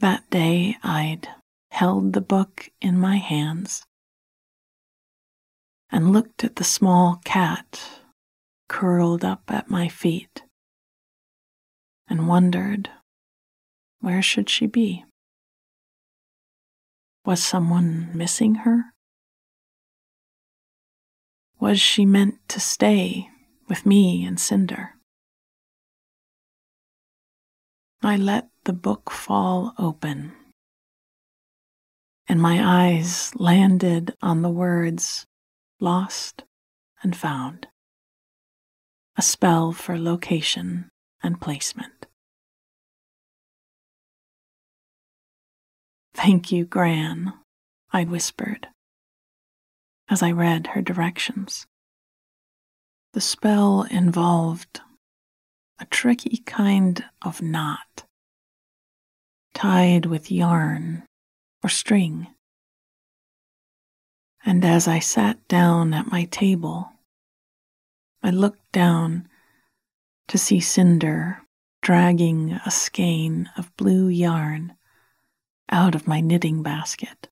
That 0.00 0.28
day 0.30 0.76
I'd 0.82 1.28
held 1.70 2.12
the 2.12 2.20
book 2.20 2.70
in 2.80 2.98
my 2.98 3.18
hands 3.18 3.84
and 5.90 6.12
looked 6.12 6.44
at 6.44 6.56
the 6.56 6.64
small 6.64 7.20
cat 7.24 7.80
curled 8.68 9.24
up 9.24 9.42
at 9.48 9.70
my 9.70 9.88
feet 9.88 10.42
and 12.08 12.28
wondered 12.28 12.90
where 14.00 14.22
should 14.22 14.48
she 14.48 14.66
be? 14.66 15.04
Was 17.24 17.42
someone 17.42 18.10
missing 18.14 18.56
her? 18.56 18.92
Was 21.58 21.80
she 21.80 22.04
meant 22.04 22.36
to 22.48 22.60
stay 22.60 23.28
with 23.68 23.86
me 23.86 24.24
and 24.24 24.38
Cinder? 24.38 24.90
I 28.02 28.16
let 28.16 28.48
the 28.64 28.72
book 28.72 29.10
fall 29.10 29.74
open, 29.78 30.32
and 32.28 32.40
my 32.40 32.60
eyes 32.62 33.32
landed 33.34 34.14
on 34.22 34.42
the 34.42 34.50
words 34.50 35.26
lost 35.80 36.44
and 37.02 37.16
found 37.16 37.68
a 39.16 39.22
spell 39.22 39.72
for 39.72 39.98
location 39.98 40.88
and 41.22 41.40
placement. 41.40 42.06
Thank 46.14 46.50
you, 46.50 46.64
Gran, 46.64 47.32
I 47.92 48.04
whispered 48.04 48.68
as 50.08 50.22
I 50.22 50.30
read 50.30 50.68
her 50.68 50.82
directions. 50.82 51.66
The 53.12 53.20
spell 53.20 53.86
involved 53.90 54.80
a 55.78 55.84
tricky 55.86 56.38
kind 56.46 57.04
of 57.22 57.42
knot 57.42 58.04
tied 59.54 60.06
with 60.06 60.30
yarn 60.30 61.04
or 61.62 61.68
string. 61.68 62.28
And 64.46 64.64
as 64.64 64.86
I 64.86 65.00
sat 65.00 65.46
down 65.48 65.92
at 65.92 66.10
my 66.10 66.24
table, 66.26 66.92
I 68.22 68.30
looked 68.30 68.70
down 68.70 69.28
to 70.28 70.38
see 70.38 70.60
Cinder 70.60 71.42
dragging 71.82 72.52
a 72.52 72.70
skein 72.70 73.50
of 73.56 73.76
blue 73.76 74.06
yarn 74.06 74.76
out 75.68 75.96
of 75.96 76.06
my 76.06 76.20
knitting 76.20 76.62
basket. 76.62 77.28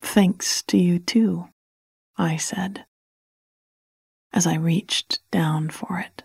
Thanks 0.00 0.62
to 0.62 0.78
you, 0.78 1.00
too, 1.00 1.48
I 2.16 2.36
said 2.36 2.86
as 4.32 4.46
I 4.46 4.54
reached 4.54 5.18
down 5.30 5.68
for 5.68 5.98
it. 5.98 6.22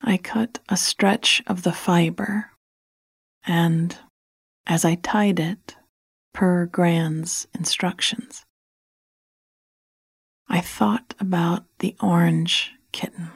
I 0.00 0.16
cut 0.16 0.58
a 0.68 0.76
stretch 0.76 1.42
of 1.46 1.62
the 1.62 1.72
fiber, 1.72 2.50
and 3.46 3.96
as 4.66 4.84
I 4.84 4.96
tied 4.96 5.38
it 5.38 5.76
per 6.32 6.66
Gran's 6.66 7.46
instructions, 7.54 8.44
I 10.48 10.60
thought 10.60 11.14
about 11.18 11.64
the 11.78 11.96
orange 12.00 12.72
kitten. 12.92 13.30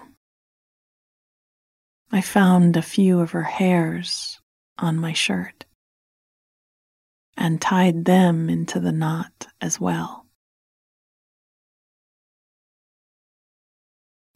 I 2.11 2.21
found 2.21 2.77
a 2.77 2.83
few 2.83 3.21
of 3.21 3.33
her 3.33 3.43
hairs 3.43 4.41
on 4.79 4.97
my 4.97 5.12
shirt 5.12 5.64
and 7.37 7.61
tied 7.61 8.05
them 8.05 8.49
into 8.49 8.81
the 8.81 8.93
knot 8.93 9.47
as 9.61 9.79
well. 9.79 10.27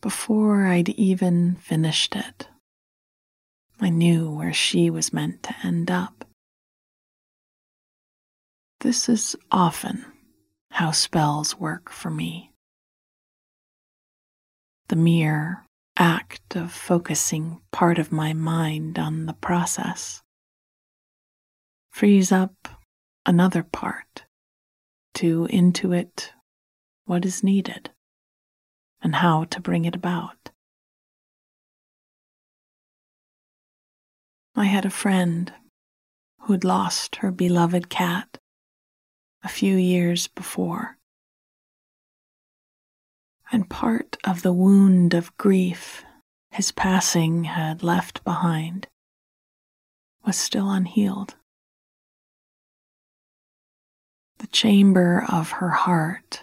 Before 0.00 0.66
I'd 0.66 0.90
even 0.90 1.56
finished 1.56 2.16
it, 2.16 2.48
I 3.80 3.88
knew 3.88 4.30
where 4.30 4.52
she 4.52 4.90
was 4.90 5.12
meant 5.12 5.42
to 5.44 5.54
end 5.64 5.90
up. 5.90 6.24
This 8.82 9.08
is 9.08 9.36
often 9.52 10.04
how 10.72 10.90
spells 10.90 11.56
work 11.56 11.88
for 11.88 12.10
me. 12.10 12.50
The 14.88 14.96
mere 14.96 15.64
act 15.96 16.56
of 16.56 16.72
focusing 16.72 17.60
part 17.70 18.00
of 18.00 18.10
my 18.10 18.32
mind 18.32 18.98
on 18.98 19.26
the 19.26 19.34
process 19.34 20.20
frees 21.92 22.32
up 22.32 22.70
another 23.24 23.62
part 23.62 24.24
to 25.14 25.46
intuit 25.48 26.30
what 27.04 27.24
is 27.24 27.44
needed 27.44 27.90
and 29.00 29.14
how 29.14 29.44
to 29.44 29.60
bring 29.60 29.84
it 29.84 29.94
about. 29.94 30.50
I 34.56 34.64
had 34.64 34.84
a 34.84 34.90
friend 34.90 35.52
who 36.40 36.54
had 36.54 36.64
lost 36.64 37.16
her 37.16 37.30
beloved 37.30 37.88
cat 37.88 38.38
a 39.42 39.48
few 39.48 39.76
years 39.76 40.28
before. 40.28 40.96
And 43.50 43.68
part 43.68 44.16
of 44.24 44.42
the 44.42 44.52
wound 44.52 45.14
of 45.14 45.36
grief 45.36 46.04
his 46.50 46.70
passing 46.70 47.44
had 47.44 47.82
left 47.82 48.22
behind 48.24 48.86
was 50.24 50.36
still 50.36 50.70
unhealed. 50.70 51.34
The 54.38 54.46
chamber 54.48 55.24
of 55.28 55.50
her 55.52 55.70
heart 55.70 56.42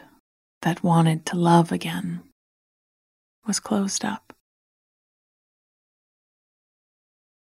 that 0.62 0.84
wanted 0.84 1.26
to 1.28 1.38
love 1.38 1.72
again 1.72 2.24
was 3.46 3.60
closed 3.60 4.04
up. 4.04 4.34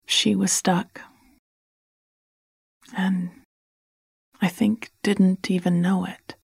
She 0.05 0.35
was 0.35 0.51
stuck, 0.51 1.01
and 2.95 3.31
I 4.41 4.47
think 4.47 4.91
didn't 5.03 5.51
even 5.51 5.81
know 5.81 6.05
it. 6.05 6.35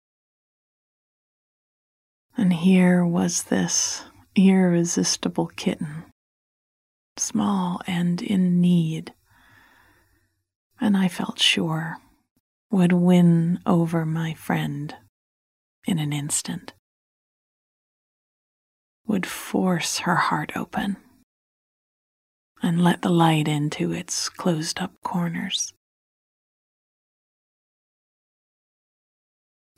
And 2.38 2.53
here 2.53 3.05
was 3.05 3.43
this 3.43 4.03
irresistible 4.36 5.47
kitten, 5.47 6.05
small 7.17 7.81
and 7.88 8.21
in 8.21 8.62
need, 8.62 9.13
and 10.79 10.95
I 10.95 11.07
felt 11.07 11.39
sure 11.39 11.97
would 12.69 12.93
win 12.93 13.60
over 13.65 14.05
my 14.05 14.33
friend 14.36 14.95
in 15.86 15.97
an 15.97 16.13
instant 16.13 16.73
would 19.07 19.25
force 19.25 19.99
her 19.99 20.15
heart 20.15 20.51
open 20.55 20.97
and 22.62 22.83
let 22.83 23.01
the 23.01 23.10
light 23.10 23.47
into 23.47 23.91
its 23.91 24.27
closed 24.29 24.79
up 24.79 24.91
corners. 25.01 25.73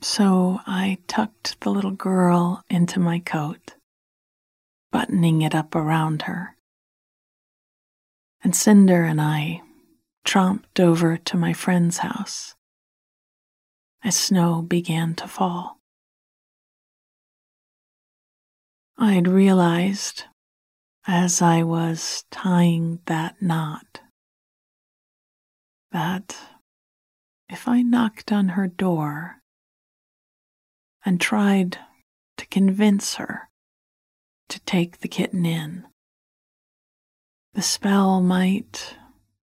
So 0.02 0.60
I 0.66 0.98
tucked 1.08 1.60
the 1.60 1.70
little 1.70 1.90
girl 1.90 2.64
into 2.70 2.98
my 2.98 3.18
coat, 3.18 3.74
buttoning 4.90 5.42
it 5.42 5.54
up 5.54 5.74
around 5.74 6.22
her. 6.22 6.56
And 8.42 8.56
Cinder 8.56 9.04
and 9.04 9.20
I 9.20 9.60
tromped 10.24 10.80
over 10.80 11.18
to 11.18 11.36
my 11.36 11.52
friend's 11.52 11.98
house 11.98 12.54
as 14.02 14.16
snow 14.16 14.62
began 14.62 15.14
to 15.16 15.28
fall. 15.28 15.78
I'd 18.96 19.28
realized 19.28 20.24
as 21.06 21.42
I 21.42 21.62
was 21.62 22.24
tying 22.30 23.00
that 23.04 23.42
knot 23.42 24.00
that 25.92 26.38
if 27.50 27.68
I 27.68 27.82
knocked 27.82 28.32
on 28.32 28.50
her 28.50 28.66
door 28.66 29.39
and 31.04 31.20
tried 31.20 31.78
to 32.36 32.46
convince 32.46 33.14
her 33.14 33.48
to 34.48 34.60
take 34.60 34.98
the 34.98 35.08
kitten 35.08 35.46
in, 35.46 35.84
the 37.54 37.62
spell 37.62 38.20
might 38.20 38.96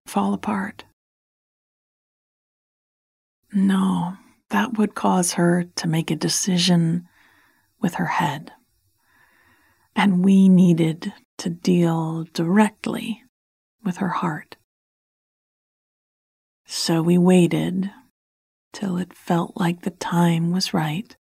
fall 0.06 0.34
apart. 0.34 0.86
No, 3.52 4.18
that 4.50 4.78
would 4.78 4.96
cause 4.96 5.34
her 5.34 5.66
to 5.76 5.88
make 5.88 6.12
a 6.12 6.16
decision 6.16 7.08
with 7.82 7.96
her 7.96 8.06
head 8.06 8.52
and 9.98 10.24
we 10.24 10.48
needed 10.48 11.12
to 11.40 11.50
deal 11.50 12.24
directly 12.32 13.24
with 13.84 13.98
her 13.98 14.10
heart. 14.10 14.56
So 16.68 17.02
we 17.02 17.18
waited 17.18 17.92
till 18.72 18.98
it 18.98 19.12
felt 19.12 19.54
like 19.56 19.82
the 19.82 19.90
time 19.90 20.52
was 20.52 20.74
right. 20.74 21.17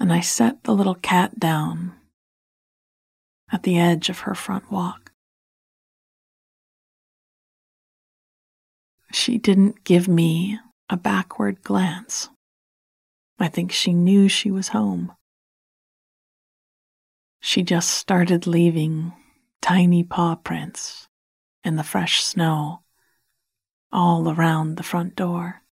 And 0.00 0.12
I 0.12 0.20
set 0.20 0.64
the 0.64 0.74
little 0.74 0.94
cat 0.94 1.38
down 1.38 1.92
at 3.52 3.64
the 3.64 3.78
edge 3.78 4.08
of 4.08 4.20
her 4.20 4.34
front 4.34 4.70
walk. 4.72 5.12
She 9.12 9.38
didn't 9.38 9.84
give 9.84 10.08
me 10.08 10.58
a 10.88 10.96
backward 10.96 11.62
glance. 11.62 12.30
I 13.38 13.48
think 13.48 13.72
she 13.72 13.92
knew 13.92 14.28
she 14.28 14.50
was 14.50 14.68
home. 14.68 15.12
She 17.40 17.62
just 17.62 17.90
started 17.90 18.46
leaving 18.46 19.12
tiny 19.60 20.04
paw 20.04 20.34
prints 20.36 21.08
in 21.64 21.76
the 21.76 21.84
fresh 21.84 22.22
snow 22.22 22.82
all 23.92 24.30
around 24.30 24.76
the 24.76 24.82
front 24.82 25.16
door. 25.16 25.62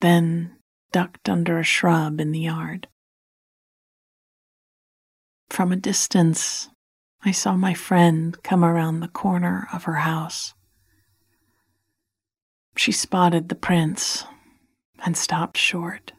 Then 0.00 0.56
ducked 0.92 1.28
under 1.28 1.58
a 1.58 1.64
shrub 1.64 2.20
in 2.20 2.32
the 2.32 2.40
yard. 2.40 2.86
From 5.50 5.72
a 5.72 5.76
distance, 5.76 6.68
I 7.24 7.30
saw 7.30 7.56
my 7.56 7.74
friend 7.74 8.40
come 8.42 8.64
around 8.64 9.00
the 9.00 9.08
corner 9.08 9.68
of 9.72 9.84
her 9.84 9.96
house. 9.96 10.54
She 12.76 12.92
spotted 12.92 13.48
the 13.48 13.54
prints 13.54 14.24
and 15.04 15.16
stopped 15.16 15.56
short. 15.56 16.12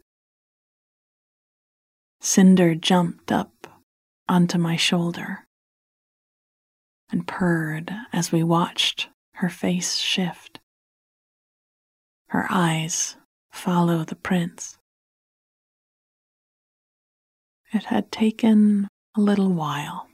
Cinder 2.21 2.75
jumped 2.75 3.31
up 3.31 3.67
onto 4.29 4.57
my 4.57 4.75
shoulder 4.75 5.45
and 7.11 7.27
purred 7.27 7.93
as 8.13 8.31
we 8.31 8.43
watched 8.43 9.09
her 9.35 9.49
face 9.49 9.97
shift. 9.97 10.59
Her 12.27 12.47
eyes 12.49 13.17
follow 13.53 14.03
the 14.03 14.15
prints. 14.15 14.77
It 17.71 17.85
had 17.85 18.11
taken 18.11 18.89
a 19.15 19.21
little 19.21 19.53
while. 19.53 20.07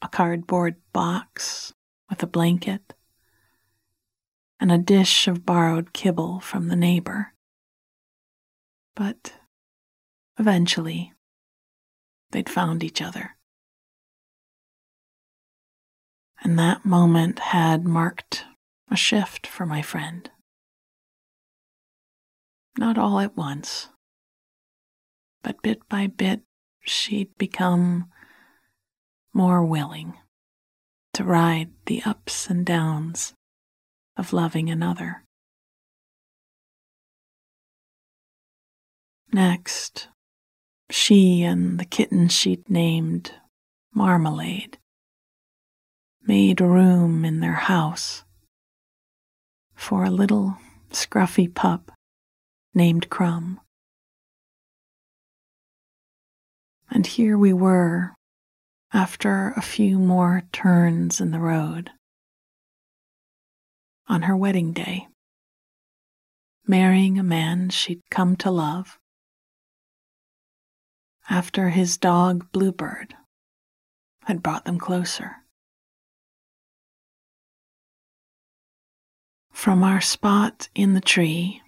A 0.00 0.08
cardboard 0.08 0.76
box 0.92 1.72
with 2.08 2.22
a 2.22 2.26
blanket 2.26 2.94
and 4.58 4.72
a 4.72 4.78
dish 4.78 5.28
of 5.28 5.44
borrowed 5.44 5.92
kibble 5.92 6.40
from 6.40 6.68
the 6.68 6.76
neighbor. 6.76 7.34
But 8.96 9.34
Eventually, 10.38 11.12
they'd 12.30 12.48
found 12.48 12.82
each 12.82 13.02
other. 13.02 13.36
And 16.42 16.58
that 16.58 16.84
moment 16.84 17.38
had 17.38 17.84
marked 17.84 18.44
a 18.90 18.96
shift 18.96 19.46
for 19.46 19.66
my 19.66 19.82
friend. 19.82 20.28
Not 22.78 22.96
all 22.96 23.20
at 23.20 23.36
once, 23.36 23.88
but 25.42 25.62
bit 25.62 25.88
by 25.88 26.06
bit 26.06 26.42
she'd 26.80 27.36
become 27.36 28.10
more 29.34 29.64
willing 29.64 30.14
to 31.12 31.24
ride 31.24 31.70
the 31.86 32.02
ups 32.04 32.48
and 32.48 32.64
downs 32.64 33.34
of 34.16 34.32
loving 34.32 34.70
another. 34.70 35.24
Next, 39.32 40.08
she 40.90 41.42
and 41.42 41.78
the 41.78 41.84
kitten 41.84 42.28
she'd 42.28 42.68
named 42.68 43.32
Marmalade 43.94 44.78
made 46.22 46.60
room 46.60 47.24
in 47.24 47.40
their 47.40 47.52
house 47.52 48.24
for 49.74 50.04
a 50.04 50.10
little 50.10 50.56
scruffy 50.90 51.52
pup 51.52 51.90
named 52.74 53.10
Crumb. 53.10 53.60
And 56.90 57.06
here 57.06 57.38
we 57.38 57.52
were 57.52 58.14
after 58.92 59.54
a 59.56 59.62
few 59.62 59.98
more 59.98 60.42
turns 60.52 61.20
in 61.20 61.30
the 61.30 61.40
road 61.40 61.90
on 64.08 64.22
her 64.22 64.36
wedding 64.36 64.72
day, 64.72 65.08
marrying 66.66 67.18
a 67.18 67.22
man 67.22 67.70
she'd 67.70 68.02
come 68.10 68.36
to 68.36 68.50
love 68.50 68.98
after 71.30 71.70
his 71.70 71.96
dog 71.96 72.50
Bluebird 72.52 73.14
had 74.24 74.42
brought 74.42 74.64
them 74.66 74.78
closer. 74.78 75.36
From 79.50 79.82
our 79.82 80.00
spot 80.00 80.68
in 80.74 80.94
the 80.94 81.00
tree, 81.00 81.61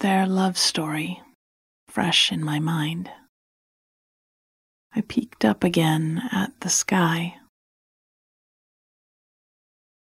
their 0.00 0.26
love 0.26 0.56
story 0.56 1.20
fresh 1.88 2.32
in 2.32 2.42
my 2.42 2.58
mind. 2.58 3.10
I 4.94 5.02
peeked 5.02 5.44
up 5.44 5.62
again 5.62 6.22
at 6.32 6.52
the 6.60 6.70
sky. 6.70 7.36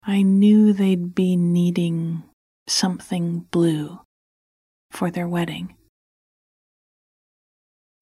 I 0.03 0.21
knew 0.21 0.71
they'd 0.71 1.13
be 1.13 1.35
needing 1.35 2.23
something 2.67 3.47
blue 3.51 3.99
for 4.91 5.11
their 5.11 5.27
wedding. 5.27 5.75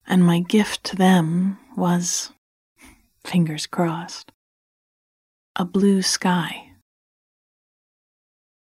And 0.06 0.24
my 0.24 0.40
gift 0.40 0.84
to 0.84 0.96
them 0.96 1.58
was, 1.76 2.30
fingers 3.24 3.66
crossed, 3.66 4.30
a 5.56 5.64
blue 5.64 6.02
sky. 6.02 6.72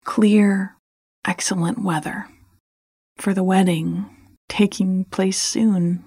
Clear, 0.03 0.77
excellent 1.25 1.83
weather 1.83 2.27
for 3.17 3.33
the 3.33 3.43
wedding 3.43 4.05
taking 4.47 5.05
place 5.05 5.41
soon 5.41 6.03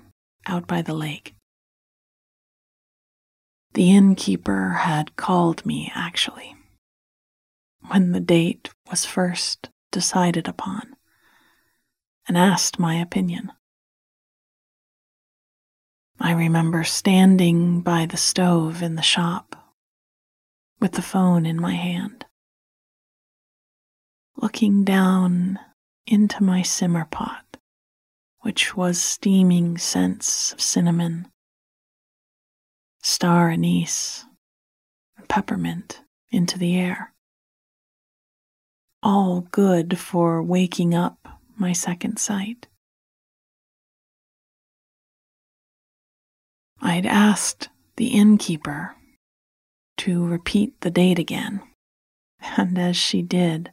out 0.47 0.67
by 0.67 0.83
the 0.83 0.95
lake. 0.95 1.35
The 3.75 3.91
innkeeper 3.91 4.71
had 4.81 5.17
called 5.17 5.65
me, 5.65 5.93
actually, 5.95 6.57
when 7.89 8.13
the 8.13 8.21
date 8.21 8.71
was 8.89 9.05
first 9.05 9.69
decided 9.93 10.49
upon, 10.49 10.97
and 12.27 12.37
asked 12.37 12.79
my 12.79 13.01
opinion. 13.01 13.53
I 16.19 16.33
remember 16.33 16.85
standing 16.85 17.81
by 17.81 18.07
the 18.07 18.17
stove 18.17 18.83
in 18.83 18.97
the 18.97 19.03
shop 19.03 19.57
with 20.81 20.93
the 20.93 21.03
phone 21.03 21.47
in 21.47 21.61
my 21.61 21.75
hand, 21.75 22.27
looking 24.37 24.85
down 24.85 25.59
into 26.11 26.43
my 26.43 26.61
simmer 26.61 27.07
pot, 27.09 27.57
which 28.41 28.77
was 28.77 29.01
steaming 29.01 29.79
scents 29.79 30.53
of 30.53 30.61
cinnamon, 30.61 31.29
star 33.01 33.49
anise, 33.49 34.27
and 35.17 35.29
peppermint 35.29 36.03
into 36.33 36.59
the 36.59 36.77
air. 36.77 37.15
All 39.05 39.43
good 39.53 39.99
for 39.99 40.43
waking 40.43 40.95
up 40.95 41.41
my 41.57 41.73
second 41.73 42.19
sight. 42.19 42.67
I'd 46.83 47.07
asked 47.07 47.69
the 47.97 48.09
innkeeper 48.09 48.97
to 49.99 50.27
repeat 50.27 50.81
the 50.81 50.91
date 50.91 51.21
again, 51.21 51.61
and 52.57 52.77
as 52.79 52.97
she 52.97 53.23
did, 53.23 53.71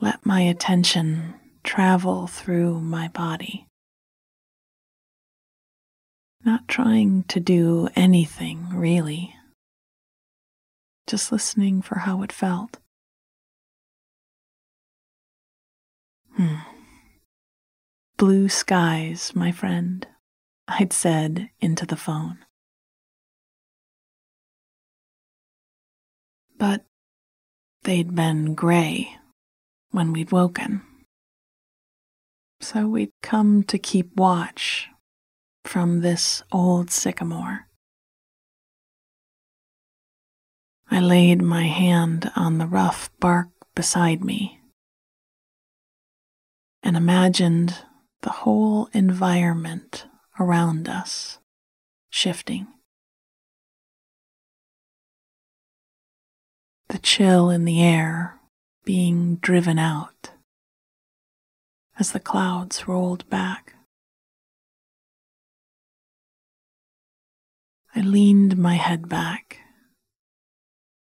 let 0.00 0.24
my 0.24 0.40
attention 0.40 1.34
travel 1.64 2.26
through 2.26 2.80
my 2.80 3.08
body. 3.08 3.66
Not 6.44 6.68
trying 6.68 7.24
to 7.24 7.40
do 7.40 7.88
anything 7.96 8.68
really, 8.72 9.34
just 11.06 11.32
listening 11.32 11.82
for 11.82 11.98
how 12.00 12.22
it 12.22 12.32
felt. 12.32 12.78
Hmm. 16.36 16.58
Blue 18.16 18.48
skies, 18.48 19.32
my 19.34 19.50
friend. 19.50 20.06
I'd 20.68 20.92
said 20.92 21.50
into 21.60 21.86
the 21.86 21.96
phone. 21.96 22.38
But 26.56 26.84
they'd 27.84 28.14
been 28.14 28.54
gray 28.54 29.17
when 29.90 30.12
we'd 30.12 30.32
woken. 30.32 30.82
So 32.60 32.86
we'd 32.88 33.12
come 33.22 33.62
to 33.64 33.78
keep 33.78 34.16
watch 34.16 34.88
from 35.64 36.00
this 36.00 36.42
old 36.50 36.90
sycamore. 36.90 37.68
I 40.90 41.00
laid 41.00 41.42
my 41.42 41.64
hand 41.64 42.30
on 42.34 42.58
the 42.58 42.66
rough 42.66 43.10
bark 43.20 43.48
beside 43.74 44.24
me 44.24 44.60
and 46.82 46.96
imagined 46.96 47.76
the 48.22 48.30
whole 48.30 48.88
environment 48.92 50.06
around 50.40 50.88
us, 50.88 51.38
shifting. 52.10 52.66
The 56.88 56.98
chill 56.98 57.50
in 57.50 57.66
the 57.66 57.82
air 57.82 58.37
being 58.88 59.36
driven 59.42 59.78
out 59.78 60.30
as 61.98 62.12
the 62.12 62.18
clouds 62.18 62.88
rolled 62.88 63.28
back. 63.28 63.74
I 67.94 68.00
leaned 68.00 68.56
my 68.56 68.76
head 68.76 69.06
back 69.06 69.58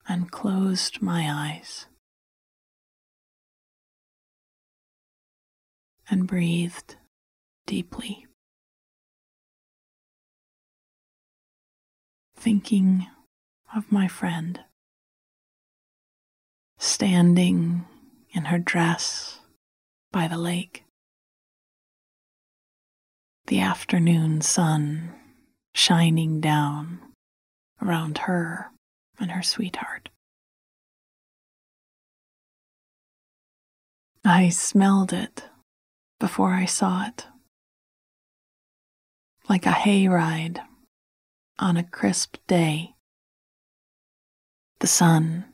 and 0.07 0.31
closed 0.31 1.03
my 1.03 1.29
eyes 1.29 1.87
and 6.09 6.29
breathed 6.29 6.95
deeply. 7.67 8.27
thinking 12.37 13.07
of 13.75 13.91
my 13.91 14.07
friend 14.07 14.61
standing 16.83 17.87
in 18.35 18.47
her 18.47 18.59
dress 18.59 19.39
by 20.11 20.27
the 20.27 20.37
lake. 20.37 20.83
The 23.47 23.61
afternoon 23.61 24.41
sun 24.41 25.15
shining 25.75 26.41
down 26.41 26.99
around 27.81 28.19
her 28.19 28.73
and 29.21 29.31
her 29.31 29.45
sweetheart. 29.45 30.09
I 34.25 34.49
smelled 34.49 35.13
it 35.13 35.45
before 36.19 36.53
I 36.53 36.65
saw 36.65 37.07
it, 37.07 37.27
like 39.49 39.67
a 39.67 39.71
hayride 39.71 40.61
on 41.61 41.77
a 41.77 41.85
crisp 41.85 42.39
day. 42.49 42.95
The 44.81 44.89
sun 44.89 45.45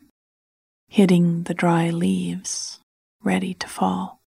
hitting 0.89 1.45
the 1.45 1.55
dry 1.55 1.91
leaves 1.91 2.81
ready 3.23 3.55
to 3.55 3.69
fall. 3.69 4.21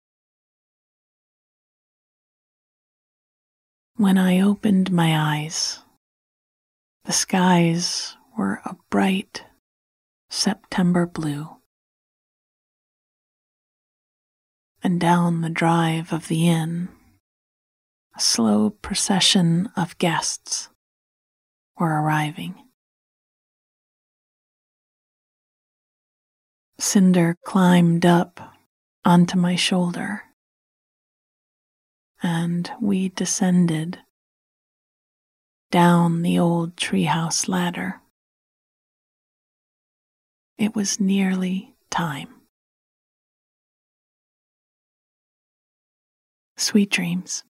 When 3.95 4.17
I 4.17 4.39
opened 4.39 4.91
my 4.91 5.17
eyes, 5.17 5.79
the 7.05 7.11
skies 7.11 8.15
were 8.37 8.61
a 8.65 8.75
bright 8.89 9.43
September 10.29 11.05
blue. 11.05 11.49
And 14.81 14.99
down 14.99 15.41
the 15.41 15.49
drive 15.49 16.13
of 16.13 16.27
the 16.29 16.47
inn, 16.47 16.89
a 18.15 18.21
slow 18.21 18.69
procession 18.69 19.69
of 19.75 19.97
guests 19.97 20.69
were 21.77 22.01
arriving. 22.01 22.68
Cinder 26.79 27.35
climbed 27.43 28.05
up 28.05 28.55
onto 29.03 29.37
my 29.37 29.57
shoulder 29.57 30.23
and 32.23 32.71
we 32.81 33.09
descended 33.09 33.99
down 35.71 36.21
the 36.21 36.39
old 36.39 36.77
treehouse 36.77 37.49
ladder. 37.49 38.01
It 40.57 40.73
was 40.73 41.01
nearly 41.01 41.75
time. 41.89 42.29
Sweet 46.55 46.89
dreams. 46.89 47.43